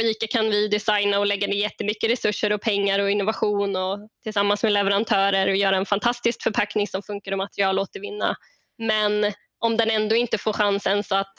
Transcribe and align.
på 0.00 0.06
ICA 0.06 0.26
kan 0.26 0.50
vi 0.50 0.68
designa 0.68 1.18
och 1.18 1.26
lägga 1.26 1.46
ner 1.46 1.56
jättemycket 1.56 2.10
resurser 2.10 2.52
och 2.52 2.60
pengar 2.60 2.98
och 2.98 3.10
innovation 3.10 3.76
och 3.76 4.08
tillsammans 4.22 4.62
med 4.62 4.72
leverantörer 4.72 5.48
och 5.48 5.56
göra 5.56 5.76
en 5.76 5.86
fantastisk 5.86 6.42
förpackning 6.42 6.86
som 6.86 7.02
funkar 7.02 7.32
och 7.32 7.38
materialåtervinna. 7.38 8.36
Men 8.78 9.32
om 9.58 9.76
den 9.76 9.90
ändå 9.90 10.16
inte 10.16 10.38
får 10.38 10.52
chansen 10.52 11.04
så 11.04 11.14
att 11.14 11.34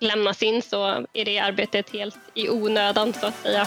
lämnas 0.00 0.42
in 0.42 0.62
så 0.62 1.06
är 1.12 1.24
det 1.24 1.38
arbetet 1.38 1.90
helt 1.90 2.18
i 2.34 2.48
onödan 2.48 3.12
så 3.12 3.26
att 3.26 3.42
säga. 3.42 3.66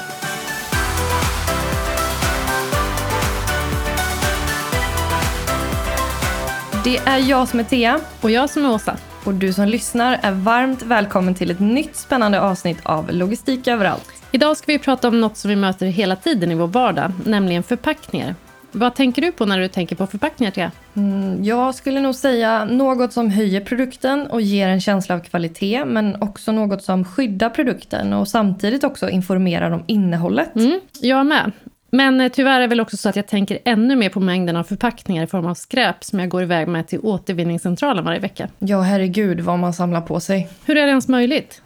Det 6.83 6.97
är 6.97 7.29
jag 7.29 7.47
som 7.47 7.59
är 7.59 7.63
Thea. 7.63 8.01
Och 8.21 8.31
jag 8.31 8.49
som 8.49 8.65
är 8.65 8.73
Åsa. 8.73 8.97
Och 9.25 9.33
du 9.33 9.53
som 9.53 9.67
lyssnar 9.67 10.19
är 10.23 10.31
varmt 10.31 10.83
välkommen 10.83 11.35
till 11.35 11.51
ett 11.51 11.59
nytt 11.59 11.95
spännande 11.95 12.41
avsnitt 12.41 12.77
av 12.83 13.11
Logistik 13.11 13.67
överallt. 13.67 14.11
Idag 14.31 14.57
ska 14.57 14.71
vi 14.71 14.79
prata 14.79 15.07
om 15.07 15.21
något 15.21 15.37
som 15.37 15.49
vi 15.49 15.55
möter 15.55 15.85
hela 15.85 16.15
tiden 16.15 16.51
i 16.51 16.55
vår 16.55 16.67
vardag, 16.67 17.11
nämligen 17.25 17.63
förpackningar. 17.63 18.35
Vad 18.71 18.95
tänker 18.95 19.21
du 19.21 19.31
på 19.31 19.45
när 19.45 19.59
du 19.59 19.67
tänker 19.67 19.95
på 19.95 20.07
förpackningar, 20.07 20.51
Thea? 20.51 20.71
Mm, 20.95 21.43
jag 21.43 21.75
skulle 21.75 21.99
nog 21.99 22.15
säga 22.15 22.65
något 22.65 23.13
som 23.13 23.29
höjer 23.29 23.61
produkten 23.61 24.27
och 24.27 24.41
ger 24.41 24.67
en 24.67 24.81
känsla 24.81 25.15
av 25.15 25.19
kvalitet, 25.19 25.85
men 25.85 26.21
också 26.21 26.51
något 26.51 26.83
som 26.83 27.05
skyddar 27.05 27.49
produkten 27.49 28.13
och 28.13 28.27
samtidigt 28.27 28.83
också 28.83 29.09
informerar 29.09 29.71
om 29.71 29.83
innehållet. 29.87 30.55
Mm, 30.55 30.79
jag 31.01 31.25
med. 31.25 31.51
Men 31.89 32.21
eh, 32.21 32.31
tyvärr 32.31 32.55
är 32.55 32.61
det 32.61 32.67
väl 32.67 32.81
också 32.81 32.97
så 32.97 33.09
att 33.09 33.15
jag 33.15 33.27
tänker 33.27 33.59
ännu 33.65 33.95
mer 33.95 34.09
på 34.09 34.19
mängden 34.19 34.55
av 34.55 34.63
förpackningar 34.63 35.23
i 35.23 35.27
form 35.27 35.45
av 35.45 35.53
skräp 35.53 36.03
som 36.03 36.19
jag 36.19 36.29
går 36.29 36.43
iväg 36.43 36.67
med 36.67 36.87
till 36.87 36.99
återvinningscentralen 36.99 38.05
varje 38.05 38.19
vecka. 38.19 38.49
Ja, 38.59 38.81
herregud 38.81 39.39
vad 39.39 39.59
man 39.59 39.73
samlar 39.73 40.01
på 40.01 40.19
sig. 40.19 40.49
Hur 40.65 40.77
är 40.77 40.83
det 40.83 40.89
ens 40.89 41.07
möjligt? 41.07 41.61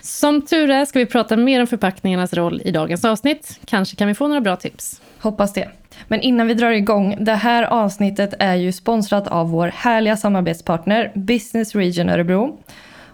Som 0.00 0.42
tur 0.42 0.70
är 0.70 0.84
ska 0.84 0.98
vi 0.98 1.06
prata 1.06 1.36
mer 1.36 1.60
om 1.60 1.66
förpackningarnas 1.66 2.32
roll 2.32 2.62
i 2.64 2.70
dagens 2.70 3.04
avsnitt. 3.04 3.60
Kanske 3.64 3.96
kan 3.96 4.08
vi 4.08 4.14
få 4.14 4.28
några 4.28 4.40
bra 4.40 4.56
tips. 4.56 5.00
Hoppas 5.18 5.52
det. 5.52 5.68
Men 6.08 6.20
innan 6.20 6.46
vi 6.46 6.54
drar 6.54 6.70
igång, 6.70 7.16
det 7.20 7.34
här 7.34 7.62
avsnittet 7.62 8.34
är 8.38 8.54
ju 8.54 8.72
sponsrat 8.72 9.28
av 9.28 9.50
vår 9.50 9.68
härliga 9.68 10.16
samarbetspartner 10.16 11.12
Business 11.14 11.74
Region 11.74 12.08
Örebro. 12.08 12.58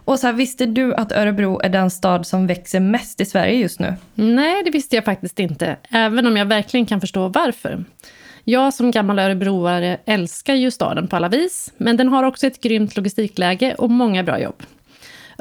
Och 0.09 0.19
så 0.19 0.27
här, 0.27 0.35
visste 0.35 0.67
du 0.67 0.95
att 0.95 1.13
Örebro 1.13 1.61
är 1.61 1.69
den 1.69 1.91
stad 1.91 2.27
som 2.27 2.47
växer 2.47 2.81
mest 2.81 3.21
i 3.21 3.25
Sverige 3.25 3.55
just 3.55 3.81
nu? 3.81 3.95
Nej, 4.15 4.63
det 4.65 4.71
visste 4.71 4.97
jag 4.97 5.05
faktiskt 5.05 5.39
inte. 5.39 5.77
Även 5.91 6.27
om 6.27 6.37
jag 6.37 6.47
verkligen 6.47 6.87
kan 6.87 7.01
förstå 7.01 7.29
varför. 7.29 7.85
Jag 8.45 8.75
som 8.75 8.91
gammal 8.91 9.19
örebroare 9.19 9.99
älskar 10.05 10.55
ju 10.55 10.71
staden 10.71 11.09
på 11.09 11.17
alla 11.17 11.29
vis, 11.29 11.73
men 11.77 11.97
den 11.97 12.09
har 12.09 12.23
också 12.23 12.47
ett 12.47 12.61
grymt 12.61 12.97
logistikläge 12.97 13.75
och 13.75 13.91
många 13.91 14.25
bra 14.25 14.41
jobb. 14.41 14.63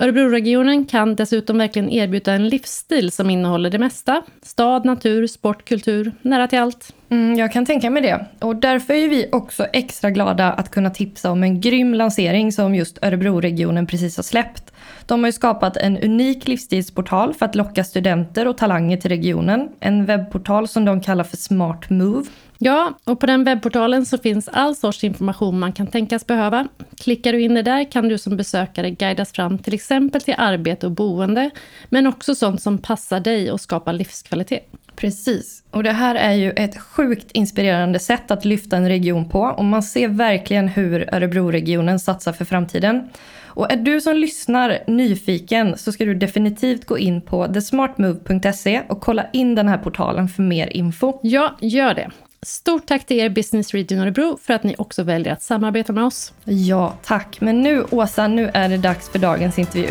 Örebroregionen 0.02 0.86
kan 0.86 1.16
dessutom 1.16 1.58
verkligen 1.58 1.90
erbjuda 1.90 2.34
en 2.34 2.50
livsstil 2.50 3.12
som 3.12 3.30
innehåller 3.30 3.70
det 3.70 3.80
mesta. 3.80 4.22
Stad, 4.42 4.86
natur, 4.86 5.28
sport, 5.28 5.66
kultur, 5.66 6.12
nära 6.22 6.48
till 6.48 6.60
allt. 6.60 6.94
Mm, 7.10 7.36
jag 7.36 7.52
kan 7.52 7.66
tänka 7.66 7.90
mig 7.90 8.02
det. 8.02 8.26
Och 8.40 8.56
därför 8.56 8.94
är 8.94 9.10
vi 9.10 9.30
också 9.32 9.66
extra 9.74 10.12
glada 10.12 10.52
att 10.52 10.72
kunna 10.72 10.90
tipsa 10.90 11.32
om 11.32 11.44
en 11.44 11.62
grym 11.62 11.94
lansering 11.94 12.52
som 12.52 12.76
just 12.76 12.98
Örebroregionen 13.02 13.88
precis 13.88 14.18
har 14.18 14.24
släppt. 14.24 14.74
De 15.06 15.20
har 15.20 15.28
ju 15.28 15.34
skapat 15.34 15.78
en 15.78 15.98
unik 15.98 16.48
livsstilsportal 16.48 17.34
för 17.34 17.46
att 17.46 17.56
locka 17.56 17.84
studenter 17.84 18.48
och 18.48 18.58
talanger 18.58 18.98
till 18.98 19.10
regionen. 19.10 19.70
En 19.80 20.06
webbportal 20.06 20.68
som 20.68 20.86
de 20.86 21.02
kallar 21.02 21.24
för 21.24 21.38
Smart 21.38 21.90
Move. 21.90 22.26
Ja, 22.60 22.94
och 23.04 23.20
på 23.20 23.26
den 23.26 23.44
webbportalen 23.44 24.06
så 24.06 24.18
finns 24.18 24.48
all 24.48 24.76
sorts 24.76 25.04
information 25.04 25.60
man 25.60 25.74
kan 25.74 25.88
tänkas 25.88 26.28
behöva. 26.28 26.68
Klickar 26.98 27.34
du 27.34 27.42
in 27.42 27.54
det 27.54 27.62
där 27.62 27.92
kan 27.92 28.08
du 28.08 28.18
som 28.18 28.38
besökare 28.38 28.90
guidas 28.90 29.32
fram 29.32 29.58
till 29.58 29.74
exempel 29.74 30.22
till 30.22 30.36
arbete 30.38 30.86
och 30.86 30.92
boende, 30.92 31.50
men 31.90 32.08
också 32.08 32.36
sånt 32.36 32.62
som 32.62 32.78
passar 32.78 33.20
dig 33.20 33.52
och 33.52 33.62
skapar 33.62 33.94
livskvalitet. 33.94 34.64
Precis. 34.96 35.64
Och 35.72 35.84
det 35.84 35.92
här 35.92 36.16
är 36.16 36.34
ju 36.34 36.52
ett 36.52 36.80
sjukt 36.80 37.32
inspirerande 37.32 38.00
sätt 38.00 38.32
att 38.32 38.46
lyfta 38.46 38.78
en 38.78 38.88
region 38.88 39.30
på 39.30 39.42
och 39.42 39.66
man 39.66 39.84
ser 39.84 40.08
verkligen 40.08 40.68
hur 40.68 41.16
Örebroregionen 41.16 42.00
satsar 42.00 42.34
för 42.34 42.46
framtiden. 42.46 43.10
Och 43.46 43.72
är 43.72 43.78
du 43.78 44.02
som 44.02 44.16
lyssnar 44.16 44.80
nyfiken 44.88 45.78
så 45.78 45.92
ska 45.92 46.06
du 46.06 46.16
definitivt 46.16 46.86
gå 46.86 46.98
in 46.98 47.22
på 47.22 47.48
thesmartmove.se 47.48 48.82
och 48.90 49.02
kolla 49.02 49.26
in 49.34 49.56
den 49.56 49.68
här 49.68 49.78
portalen 49.78 50.28
för 50.28 50.44
mer 50.44 50.68
info. 50.68 51.20
Ja, 51.24 51.58
gör 51.62 51.94
det. 51.94 52.12
Stort 52.46 52.86
tack 52.86 53.06
till 53.06 53.20
er 53.20 53.30
Business 53.30 53.72
Region 53.74 54.00
Örebro 54.00 54.38
för 54.42 54.54
att 54.54 54.64
ni 54.64 54.76
också 54.78 55.04
väljer 55.04 55.34
att 55.34 55.42
samarbeta 55.42 55.94
med 55.94 56.04
oss. 56.04 56.34
Ja, 56.44 56.98
tack. 57.04 57.42
Men 57.42 57.62
nu 57.62 57.86
Åsa, 57.92 58.28
nu 58.28 58.52
är 58.54 58.70
det 58.70 58.78
dags 58.78 59.10
för 59.10 59.20
dagens 59.20 59.60
intervju. 59.60 59.90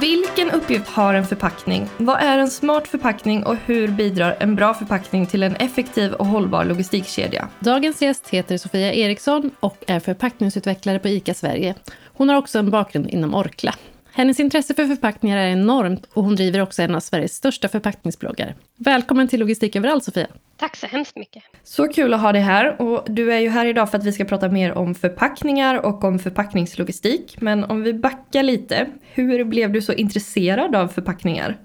Vilken 0.00 0.50
uppgift 0.50 0.88
har 0.88 1.14
en 1.14 1.26
förpackning? 1.26 1.88
Vad 1.96 2.20
är 2.20 2.38
en 2.38 2.50
smart 2.50 2.88
förpackning 2.88 3.44
och 3.44 3.56
hur 3.66 3.88
bidrar 3.88 4.36
en 4.40 4.54
bra 4.54 4.74
förpackning 4.74 5.26
till 5.26 5.42
en 5.42 5.56
effektiv 5.56 6.12
och 6.12 6.26
hållbar 6.26 6.64
logistikkedja? 6.64 7.48
Dagens 7.60 8.02
gäst 8.02 8.28
heter 8.28 8.56
Sofia 8.58 8.94
Eriksson 8.94 9.50
och 9.60 9.84
är 9.86 10.00
förpackningsutvecklare 10.00 10.98
på 10.98 11.08
ICA 11.08 11.34
Sverige. 11.34 11.74
Hon 12.04 12.28
har 12.28 12.36
också 12.36 12.58
en 12.58 12.70
bakgrund 12.70 13.06
inom 13.10 13.34
Orkla. 13.34 13.74
Hennes 14.18 14.40
intresse 14.40 14.74
för 14.74 14.86
förpackningar 14.86 15.36
är 15.36 15.48
enormt 15.48 16.08
och 16.14 16.24
hon 16.24 16.36
driver 16.36 16.60
också 16.60 16.82
en 16.82 16.94
av 16.94 17.00
Sveriges 17.00 17.34
största 17.34 17.68
förpackningsbloggar. 17.68 18.54
Välkommen 18.76 19.28
till 19.28 19.40
Logistik 19.40 19.76
överallt 19.76 20.04
Sofia. 20.04 20.26
Tack 20.56 20.76
så 20.76 20.86
hemskt 20.86 21.16
mycket. 21.16 21.42
Så 21.64 21.88
kul 21.88 22.14
att 22.14 22.20
ha 22.20 22.32
dig 22.32 22.42
här 22.42 22.82
och 22.82 23.04
du 23.06 23.32
är 23.32 23.38
ju 23.38 23.48
här 23.48 23.66
idag 23.66 23.90
för 23.90 23.98
att 23.98 24.04
vi 24.04 24.12
ska 24.12 24.24
prata 24.24 24.48
mer 24.48 24.72
om 24.72 24.94
förpackningar 24.94 25.86
och 25.86 26.04
om 26.04 26.18
förpackningslogistik. 26.18 27.40
Men 27.40 27.64
om 27.64 27.82
vi 27.82 27.94
backar 27.94 28.42
lite, 28.42 28.86
hur 29.02 29.44
blev 29.44 29.72
du 29.72 29.82
så 29.82 29.92
intresserad 29.92 30.76
av 30.76 30.88
förpackningar? 30.88 31.58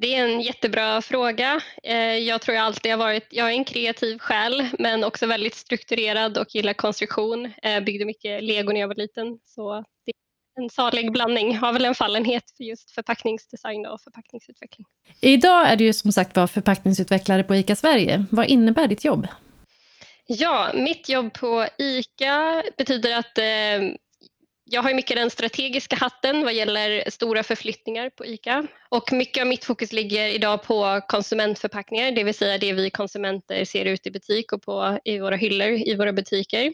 Det 0.00 0.14
är 0.14 0.24
en 0.24 0.40
jättebra 0.40 1.02
fråga. 1.02 1.60
Eh, 1.82 1.96
jag 1.98 2.42
tror 2.42 2.54
jag 2.54 2.64
alltid 2.64 2.92
har 2.92 2.98
varit, 2.98 3.26
jag 3.30 3.48
är 3.48 3.52
en 3.52 3.64
kreativ 3.64 4.18
själ 4.18 4.68
men 4.78 5.04
också 5.04 5.26
väldigt 5.26 5.54
strukturerad 5.54 6.38
och 6.38 6.54
gillar 6.54 6.72
konstruktion. 6.72 7.52
Jag 7.62 7.84
byggde 7.84 8.04
mycket 8.04 8.44
lego 8.44 8.72
när 8.72 8.80
jag 8.80 8.88
var 8.88 8.94
liten 8.94 9.38
så 9.44 9.84
en 10.56 10.70
salig 10.70 11.12
blandning. 11.12 11.56
Har 11.56 11.72
väl 11.72 11.84
en 11.84 11.94
fallenhet 11.94 12.44
för 12.56 12.64
just 12.64 12.90
förpackningsdesign 12.90 13.86
och 13.86 14.00
förpackningsutveckling. 14.00 14.86
Idag 15.20 15.68
är 15.68 15.76
du 15.76 15.84
ju 15.84 15.92
som 15.92 16.12
sagt 16.12 16.36
var 16.36 16.46
förpackningsutvecklare 16.46 17.44
på 17.44 17.54
ICA 17.54 17.76
Sverige. 17.76 18.24
Vad 18.30 18.46
innebär 18.46 18.88
ditt 18.88 19.04
jobb? 19.04 19.26
Ja, 20.26 20.70
mitt 20.74 21.08
jobb 21.08 21.32
på 21.32 21.66
ICA 21.78 22.62
betyder 22.76 23.18
att 23.18 23.38
eh, 23.38 23.96
jag 24.70 24.82
har 24.82 24.94
mycket 24.94 25.16
den 25.16 25.30
strategiska 25.30 25.96
hatten 25.96 26.44
vad 26.44 26.54
gäller 26.54 27.10
stora 27.10 27.42
förflyttningar 27.42 28.10
på 28.10 28.26
ICA 28.26 28.66
och 28.88 29.12
mycket 29.12 29.40
av 29.40 29.46
mitt 29.46 29.64
fokus 29.64 29.92
ligger 29.92 30.28
idag 30.28 30.62
på 30.62 31.00
konsumentförpackningar, 31.08 32.12
det 32.12 32.24
vill 32.24 32.34
säga 32.34 32.58
det 32.58 32.72
vi 32.72 32.90
konsumenter 32.90 33.64
ser 33.64 33.84
ut 33.84 34.06
i 34.06 34.10
butik 34.10 34.52
och 34.52 34.62
på, 34.62 34.98
i 35.04 35.18
våra 35.18 35.36
hyllor 35.36 35.68
i 35.68 35.94
våra 35.94 36.12
butiker. 36.12 36.72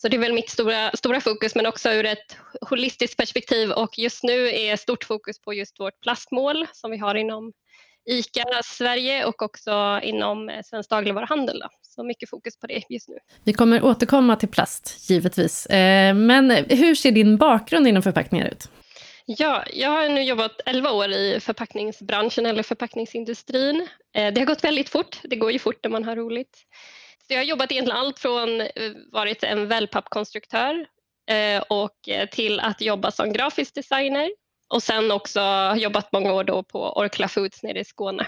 Så 0.00 0.08
det 0.08 0.16
är 0.16 0.20
väl 0.20 0.32
mitt 0.32 0.50
stora, 0.50 0.90
stora 0.94 1.20
fokus 1.20 1.54
men 1.54 1.66
också 1.66 1.90
ur 1.90 2.04
ett 2.04 2.36
holistiskt 2.70 3.16
perspektiv 3.16 3.70
och 3.70 3.98
just 3.98 4.22
nu 4.22 4.48
är 4.48 4.76
stort 4.76 5.04
fokus 5.04 5.40
på 5.40 5.54
just 5.54 5.80
vårt 5.80 6.00
plastmål 6.00 6.66
som 6.72 6.90
vi 6.90 6.96
har 6.96 7.14
inom 7.14 7.52
ICA 8.10 8.44
Sverige 8.64 9.24
och 9.24 9.42
också 9.42 10.00
inom 10.02 10.48
eh, 10.48 10.62
Svensk 10.64 10.90
dagligvaruhandel. 10.90 11.58
Då. 11.60 11.68
Så 11.82 12.04
mycket 12.04 12.30
fokus 12.30 12.58
på 12.58 12.66
det 12.66 12.82
just 12.88 13.08
nu. 13.08 13.14
Vi 13.44 13.52
kommer 13.52 13.84
återkomma 13.84 14.36
till 14.36 14.48
plast, 14.48 15.10
givetvis. 15.10 15.66
Eh, 15.66 16.14
men 16.14 16.50
hur 16.50 16.94
ser 16.94 17.10
din 17.10 17.36
bakgrund 17.36 17.88
inom 17.88 18.02
förpackningar 18.02 18.48
ut? 18.48 18.70
Ja, 19.26 19.64
jag 19.72 19.90
har 19.90 20.08
nu 20.08 20.22
jobbat 20.22 20.60
11 20.66 20.90
år 20.90 21.10
i 21.10 21.40
förpackningsbranschen 21.40 22.46
eller 22.46 22.62
förpackningsindustrin. 22.62 23.88
Eh, 24.14 24.32
det 24.32 24.40
har 24.40 24.46
gått 24.46 24.64
väldigt 24.64 24.88
fort. 24.88 25.18
Det 25.22 25.36
går 25.36 25.52
ju 25.52 25.58
fort 25.58 25.78
när 25.82 25.90
man 25.90 26.04
har 26.04 26.16
roligt. 26.16 26.58
Så 27.28 27.34
jag 27.34 27.38
har 27.38 27.44
jobbat 27.44 27.72
egentligen 27.72 27.98
allt 27.98 28.18
från 28.18 28.62
varit 29.12 29.44
en 29.44 29.68
wellpappkonstruktör 29.68 30.86
och 31.68 32.08
till 32.30 32.60
att 32.60 32.80
jobba 32.80 33.10
som 33.10 33.32
grafisk 33.32 33.74
designer 33.74 34.30
och 34.74 34.82
sen 34.82 35.10
också 35.10 35.40
jobbat 35.76 36.12
många 36.12 36.32
år 36.32 36.44
då 36.44 36.62
på 36.62 36.92
Orkla 36.92 37.28
Foods 37.28 37.62
nere 37.62 37.80
i 37.80 37.84
Skåne 37.84 38.26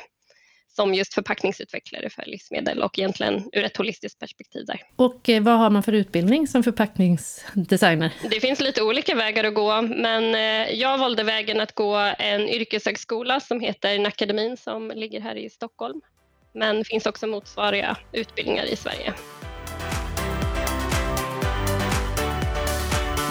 som 0.73 0.95
just 0.95 1.15
förpackningsutvecklare 1.15 2.11
för 2.11 2.25
livsmedel 2.27 2.83
och 2.83 2.99
egentligen 2.99 3.51
ur 3.53 3.65
ett 3.65 3.77
holistiskt 3.77 4.21
perspektiv 4.21 4.67
där. 4.67 4.81
Och 4.97 5.29
eh, 5.29 5.43
vad 5.43 5.59
har 5.59 5.71
man 5.71 5.83
för 5.83 5.93
utbildning 5.93 6.49
som 6.49 6.63
förpackningsdesigner? 6.63 8.13
Det 8.31 8.41
finns 8.41 8.61
lite 8.61 8.83
olika 8.83 9.15
vägar 9.15 9.45
att 9.45 9.55
gå 9.55 9.83
men 9.83 10.35
eh, 10.35 10.75
jag 10.81 10.99
valde 10.99 11.23
vägen 11.23 11.61
att 11.61 11.75
gå 11.75 11.97
en 12.19 12.49
yrkeshögskola 12.49 13.41
som 13.41 13.61
heter 13.61 13.99
Nakademin 13.99 14.57
som 14.57 14.93
ligger 14.95 15.21
här 15.21 15.37
i 15.37 15.51
Stockholm. 15.51 16.01
Men 16.53 16.85
finns 16.85 17.07
också 17.07 17.27
motsvariga 17.27 17.97
utbildningar 18.13 18.65
i 18.65 18.77
Sverige. 18.77 19.15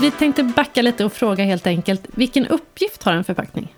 Vi 0.01 0.11
tänkte 0.11 0.43
backa 0.43 0.81
lite 0.81 1.05
och 1.05 1.13
fråga 1.13 1.43
helt 1.43 1.67
enkelt, 1.67 2.05
vilken 2.15 2.47
uppgift 2.47 3.03
har 3.03 3.13
en 3.13 3.23
förpackning? 3.23 3.75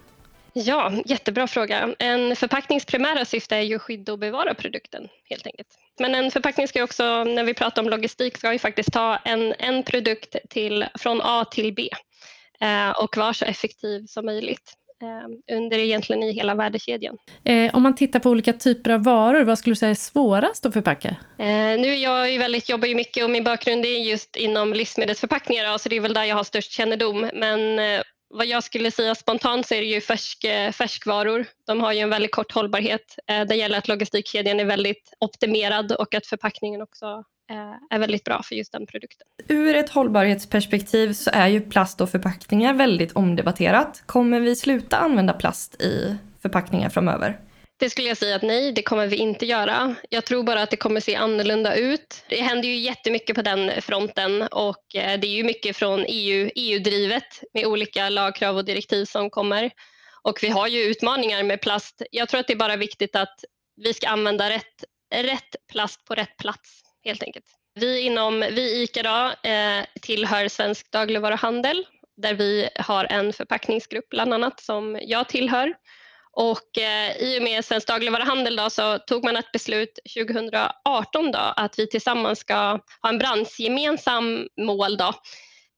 Ja, 0.54 0.92
jättebra 1.06 1.48
fråga. 1.48 1.96
En 2.00 2.36
förpacknings 2.36 2.86
primära 2.86 3.26
syfte 3.26 3.56
är 3.56 3.62
ju 3.62 3.76
att 3.76 3.82
skydda 3.82 4.12
och 4.12 4.20
bevara 4.20 4.54
produkten 4.54 5.08
helt 5.30 5.46
enkelt. 5.46 5.68
Men 6.00 6.16
en 6.16 6.32
förpackning 6.32 6.68
ska 6.68 6.84
också, 6.84 7.24
när 7.24 7.44
vi 7.44 7.54
pratar 7.54 7.82
om 7.82 7.90
logistik, 7.90 8.38
ska 8.38 8.54
ju 8.54 8.60
faktiskt 8.60 8.94
ta 8.94 9.18
en, 9.18 9.54
en 9.60 9.84
produkt 9.84 10.36
till, 10.50 10.86
från 11.00 11.22
A 11.24 11.46
till 11.52 11.74
B. 11.74 11.90
och 12.96 13.18
vara 13.18 13.34
så 13.34 13.46
effektiv 13.46 14.06
som 14.06 14.26
möjligt 14.26 14.74
under 15.52 15.78
egentligen 15.78 16.24
i 16.24 16.32
hela 16.32 16.56
värdekedjan. 16.56 17.18
Eh, 17.44 17.76
om 17.76 17.84
man 17.84 17.96
tittar 17.96 18.20
på 18.20 18.30
olika 18.30 18.54
typer 18.54 18.92
av 18.92 19.04
varor, 19.04 19.44
vad 19.44 19.60
skulle 19.60 19.72
du 19.72 19.76
säga 19.76 19.90
är 19.90 19.96
svårast 19.96 20.66
att 20.66 20.74
förpacka? 20.74 21.10
Eh, 21.38 21.46
nu 21.80 21.88
är 21.88 22.04
jag 22.04 22.32
ju 22.32 22.38
väldigt, 22.38 22.70
jobbar 22.70 22.88
ju 22.88 22.96
mycket 22.96 23.24
och 23.24 23.30
min 23.30 23.44
bakgrund 23.44 23.86
är 23.86 23.90
just 23.90 24.36
inom 24.36 24.74
livsmedelsförpackningar, 24.74 25.78
så 25.78 25.90
det 25.90 25.96
är 25.96 26.00
väl 26.00 26.14
där 26.14 26.24
jag 26.24 26.36
har 26.36 26.44
störst 26.44 26.72
kännedom. 26.72 27.30
Men 27.34 27.80
eh, 27.80 28.02
vad 28.34 28.46
jag 28.46 28.64
skulle 28.64 28.92
säga 28.92 29.16
spontant 29.16 29.68
så 29.68 29.74
är 29.76 29.80
det 29.80 29.88
ju 29.88 30.02
färsk, 30.02 30.44
eh, 30.44 30.72
färskvaror. 30.72 31.46
De 31.68 31.82
har 31.82 31.94
ju 31.94 32.00
en 32.00 32.10
väldigt 32.10 32.32
kort 32.32 32.52
hållbarhet. 32.52 33.16
Eh, 33.28 33.42
det 33.42 33.56
gäller 33.56 33.78
att 33.78 33.88
logistikkedjan 33.88 34.60
är 34.60 34.66
väldigt 34.66 35.14
optimerad 35.20 35.92
och 35.92 36.16
att 36.16 36.26
förpackningen 36.26 36.82
också 36.82 37.24
är 37.90 38.00
väldigt 38.00 38.24
bra 38.24 38.42
för 38.44 38.56
just 38.56 38.72
den 38.72 38.86
produkten. 38.86 39.28
Ur 39.48 39.76
ett 39.76 39.90
hållbarhetsperspektiv 39.90 41.14
så 41.14 41.30
är 41.34 41.48
ju 41.48 41.62
plast 41.62 42.02
och 42.02 42.10
förpackningar 42.10 42.74
väldigt 42.74 43.12
omdebatterat. 43.12 44.04
Kommer 44.06 44.40
vi 44.40 44.56
sluta 44.56 44.98
använda 44.98 45.34
plast 45.34 45.82
i 45.82 46.18
förpackningar 46.42 46.90
framöver? 46.90 47.40
Det 47.82 47.90
skulle 47.90 48.08
jag 48.08 48.18
säga 48.18 48.36
att 48.36 48.42
nej, 48.42 48.72
det 48.72 48.82
kommer 48.82 49.08
vi 49.08 49.16
inte 49.16 49.46
göra. 49.46 49.96
Jag 50.10 50.26
tror 50.26 50.44
bara 50.44 50.62
att 50.62 50.70
det 50.70 50.78
kommer 50.78 51.00
se 51.00 51.16
annorlunda 51.16 51.76
ut. 51.76 52.24
Det 52.30 52.42
händer 52.42 52.68
ju 52.68 52.76
jättemycket 52.76 53.36
på 53.36 53.42
den 53.42 53.82
fronten 53.82 54.42
och 54.42 54.96
eh, 54.96 55.20
det 55.20 55.28
är 55.28 55.36
ju 55.36 55.44
mycket 55.44 55.78
från 55.78 56.06
EU, 56.08 56.50
EU-drivet 56.56 57.44
med 57.54 57.66
olika 57.66 58.10
lagkrav 58.10 58.58
och 58.58 58.66
direktiv 58.66 59.06
som 59.06 59.30
kommer. 59.30 59.72
Och 60.22 60.40
vi 60.42 60.50
har 60.50 60.68
ju 60.68 60.80
utmaningar 60.80 61.44
med 61.44 61.62
plast. 61.62 62.02
Jag 62.12 62.30
tror 62.30 62.40
att 62.40 62.48
det 62.48 62.54
är 62.54 62.58
bara 62.58 62.76
viktigt 62.76 63.16
att 63.16 63.36
vi 63.76 63.94
ska 63.94 64.08
använda 64.08 64.50
rätt, 64.50 64.84
rätt 65.16 65.56
plast 65.72 66.06
på 66.06 66.16
rätt 66.16 66.38
plats 66.38 66.81
helt 67.04 67.24
enkelt. 67.24 67.46
Vi 67.74 68.02
inom 68.02 68.40
vi 68.40 68.84
ICA 68.84 69.04
då, 69.04 69.50
eh, 69.50 69.86
tillhör 70.02 70.48
Svensk 70.48 70.92
dagligvaruhandel 70.92 71.86
där 72.18 72.34
vi 72.34 72.70
har 72.76 73.06
en 73.06 73.34
förpackningsgrupp 73.34 74.10
bland 74.10 74.34
annat 74.34 74.60
som 74.60 75.00
jag 75.02 75.30
tillhör. 75.30 75.74
Och 76.34 76.78
eh, 76.78 77.18
I 77.18 77.40
och 77.40 77.44
med 77.44 77.66
Svensk 77.66 77.88
dagligvaruhandel 77.88 78.56
då, 78.56 78.70
så 78.70 78.98
tog 79.00 79.24
man 79.24 79.38
ett 79.38 79.52
beslut 79.52 80.00
2018 80.16 81.32
då, 81.32 81.40
att 81.40 81.80
vi 81.80 81.90
tillsammans 81.90 82.40
ska 82.40 82.80
ha 83.02 83.10
en 83.10 83.18
branschgemensam 83.18 84.48
mål 84.62 84.98
då, 84.98 85.14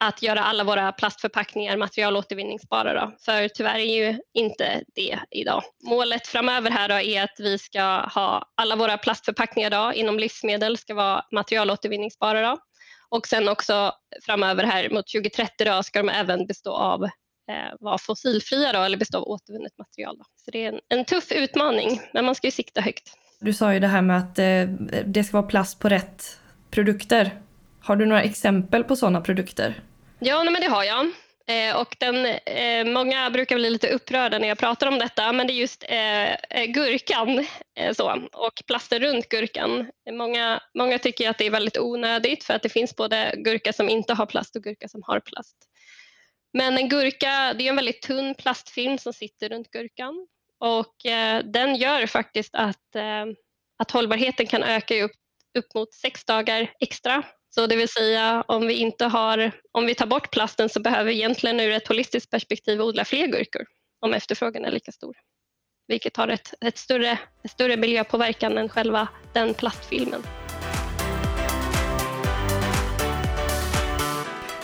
att 0.08 0.22
göra 0.22 0.44
alla 0.44 0.64
våra 0.64 0.92
plastförpackningar 0.92 1.78
materialåtervinningsbara. 1.78 2.94
Då. 2.94 3.12
För 3.26 3.48
tyvärr 3.48 3.80
är 3.80 4.06
ju 4.06 4.20
inte 4.34 4.84
det 4.96 5.20
idag. 5.32 5.64
Målet 5.84 6.28
framöver 6.28 6.72
här 6.72 6.90
då 6.90 6.96
är 6.96 7.24
att 7.24 7.36
vi 7.40 7.58
ska 7.58 7.82
ha 8.16 8.52
alla 8.56 8.76
våra 8.76 8.98
plastförpackningar 8.98 9.70
då, 9.70 9.94
inom 9.94 10.20
livsmedel 10.20 10.78
ska 10.78 10.94
vara 10.94 11.26
materialåtervinningsbara. 11.32 12.42
Då. 12.42 12.58
Och 13.10 13.28
sen 13.28 13.50
också 13.50 13.92
framöver 14.26 14.64
här 14.64 14.90
mot 14.90 15.08
2030 15.08 15.66
då, 15.66 15.84
ska 15.84 16.00
de 16.00 16.10
även 16.10 16.48
bestå 16.48 16.72
av 16.72 17.04
eh, 17.04 17.74
vara 17.80 17.98
fossilfria 17.98 18.74
då, 18.74 18.80
eller 18.80 18.98
bestå 18.98 19.18
av 19.18 19.24
återvunnet 19.24 19.78
material. 19.78 20.18
Då. 20.18 20.24
Så 20.36 20.52
det 20.52 20.66
är 20.66 20.74
en, 20.74 20.80
en, 20.90 21.06
tuff 21.06 21.32
utmaning, 21.32 22.02
men 22.14 22.26
man 22.26 22.36
ska 22.36 22.48
ju 22.48 22.52
sikta 22.52 22.82
högt. 22.82 23.14
Du 23.40 23.54
sa 23.54 23.74
ju 23.74 23.80
det 23.80 23.88
här 23.88 24.02
med 24.02 24.18
att 24.18 24.40
eh, 24.40 25.04
det 25.06 25.24
ska 25.24 25.38
vara 25.38 25.48
plast 25.48 25.80
på 25.80 25.90
rätt 25.90 26.40
produkter. 26.72 27.42
Har 27.82 27.96
du 27.96 28.06
några 28.06 28.24
exempel 28.24 28.84
på 28.84 28.96
sådana 28.96 29.22
produkter? 29.22 29.84
Ja, 30.26 30.44
nej, 30.44 30.54
men 30.54 30.62
det 30.62 30.68
har 30.68 30.84
jag. 30.84 31.12
Eh, 31.48 31.76
och 31.76 31.96
den, 32.00 32.26
eh, 32.26 32.86
många 32.86 33.30
brukar 33.30 33.56
bli 33.56 33.70
lite 33.70 33.90
upprörda 33.90 34.40
när 34.40 34.48
jag 34.48 34.58
pratar 34.58 34.88
om 34.88 35.00
detta, 35.00 35.34
men 35.34 35.48
det 35.48 35.54
är 35.54 35.56
just 35.56 35.84
eh, 35.90 36.34
eh 36.34 36.66
gurkan 36.66 37.46
eh, 37.76 37.94
så, 37.94 38.28
och 38.34 38.54
plasten 38.68 39.00
runt 39.00 39.30
gurkan. 39.30 39.92
Många, 40.12 40.62
många 40.78 41.00
tycker 41.00 41.30
att 41.30 41.38
det 41.38 41.46
är 41.46 41.52
väldigt 41.52 41.78
onödigt 41.78 42.44
för 42.44 42.54
att 42.54 42.62
det 42.62 42.70
finns 42.70 42.96
både 42.96 43.34
gurka 43.38 43.74
som 43.74 43.90
inte 43.90 44.14
har 44.14 44.26
plast 44.26 44.56
och 44.56 44.64
gurka 44.64 44.88
som 44.88 45.04
har 45.06 45.20
plast. 45.20 45.58
Men 46.54 46.78
en 46.78 46.90
gurka, 46.90 47.54
det 47.54 47.64
är 47.68 47.70
en 47.70 47.76
väldigt 47.76 48.02
tunn 48.02 48.36
plastfilm 48.36 48.98
som 48.98 49.14
sitter 49.14 49.50
runt 49.50 49.72
gurkan 49.72 50.28
och 50.60 51.06
eh, 51.06 51.44
den 51.44 51.76
gör 51.76 52.08
faktiskt 52.08 52.56
att, 52.56 52.96
eh, 52.96 53.26
att 53.78 53.92
hållbarheten 53.92 54.48
kan 54.48 54.64
öka 54.64 55.04
upp, 55.04 55.16
upp 55.58 55.76
mot 55.76 55.94
sex 55.94 56.26
dagar 56.26 56.72
extra. 56.80 57.24
Så 57.56 57.68
det 57.68 57.76
vill 57.76 57.90
säga 57.90 58.44
om 58.48 58.68
vi, 58.68 58.74
inte 58.74 59.06
har, 59.06 59.52
om 59.72 59.86
vi 59.86 59.96
tar 59.96 60.06
bort 60.06 60.32
plasten 60.32 60.70
så 60.70 60.80
behöver 60.80 61.04
vi 61.04 61.14
egentligen 61.14 61.60
ur 61.60 61.72
ett 61.72 61.88
holistiskt 61.88 62.32
perspektiv 62.32 62.82
odla 62.82 63.06
fler 63.06 63.28
gurkor 63.28 63.66
om 64.02 64.14
efterfrågan 64.14 64.66
är 64.66 64.72
lika 64.72 64.92
stor. 64.92 65.16
Vilket 65.88 66.18
har 66.18 66.28
ett, 66.28 66.54
ett 66.66 66.78
större, 66.78 67.20
ett 67.44 67.52
större 67.52 67.78
miljöpåverkan 67.78 68.58
än 68.58 68.70
själva 68.70 69.08
den 69.34 69.54
plastfilmen. 69.54 70.24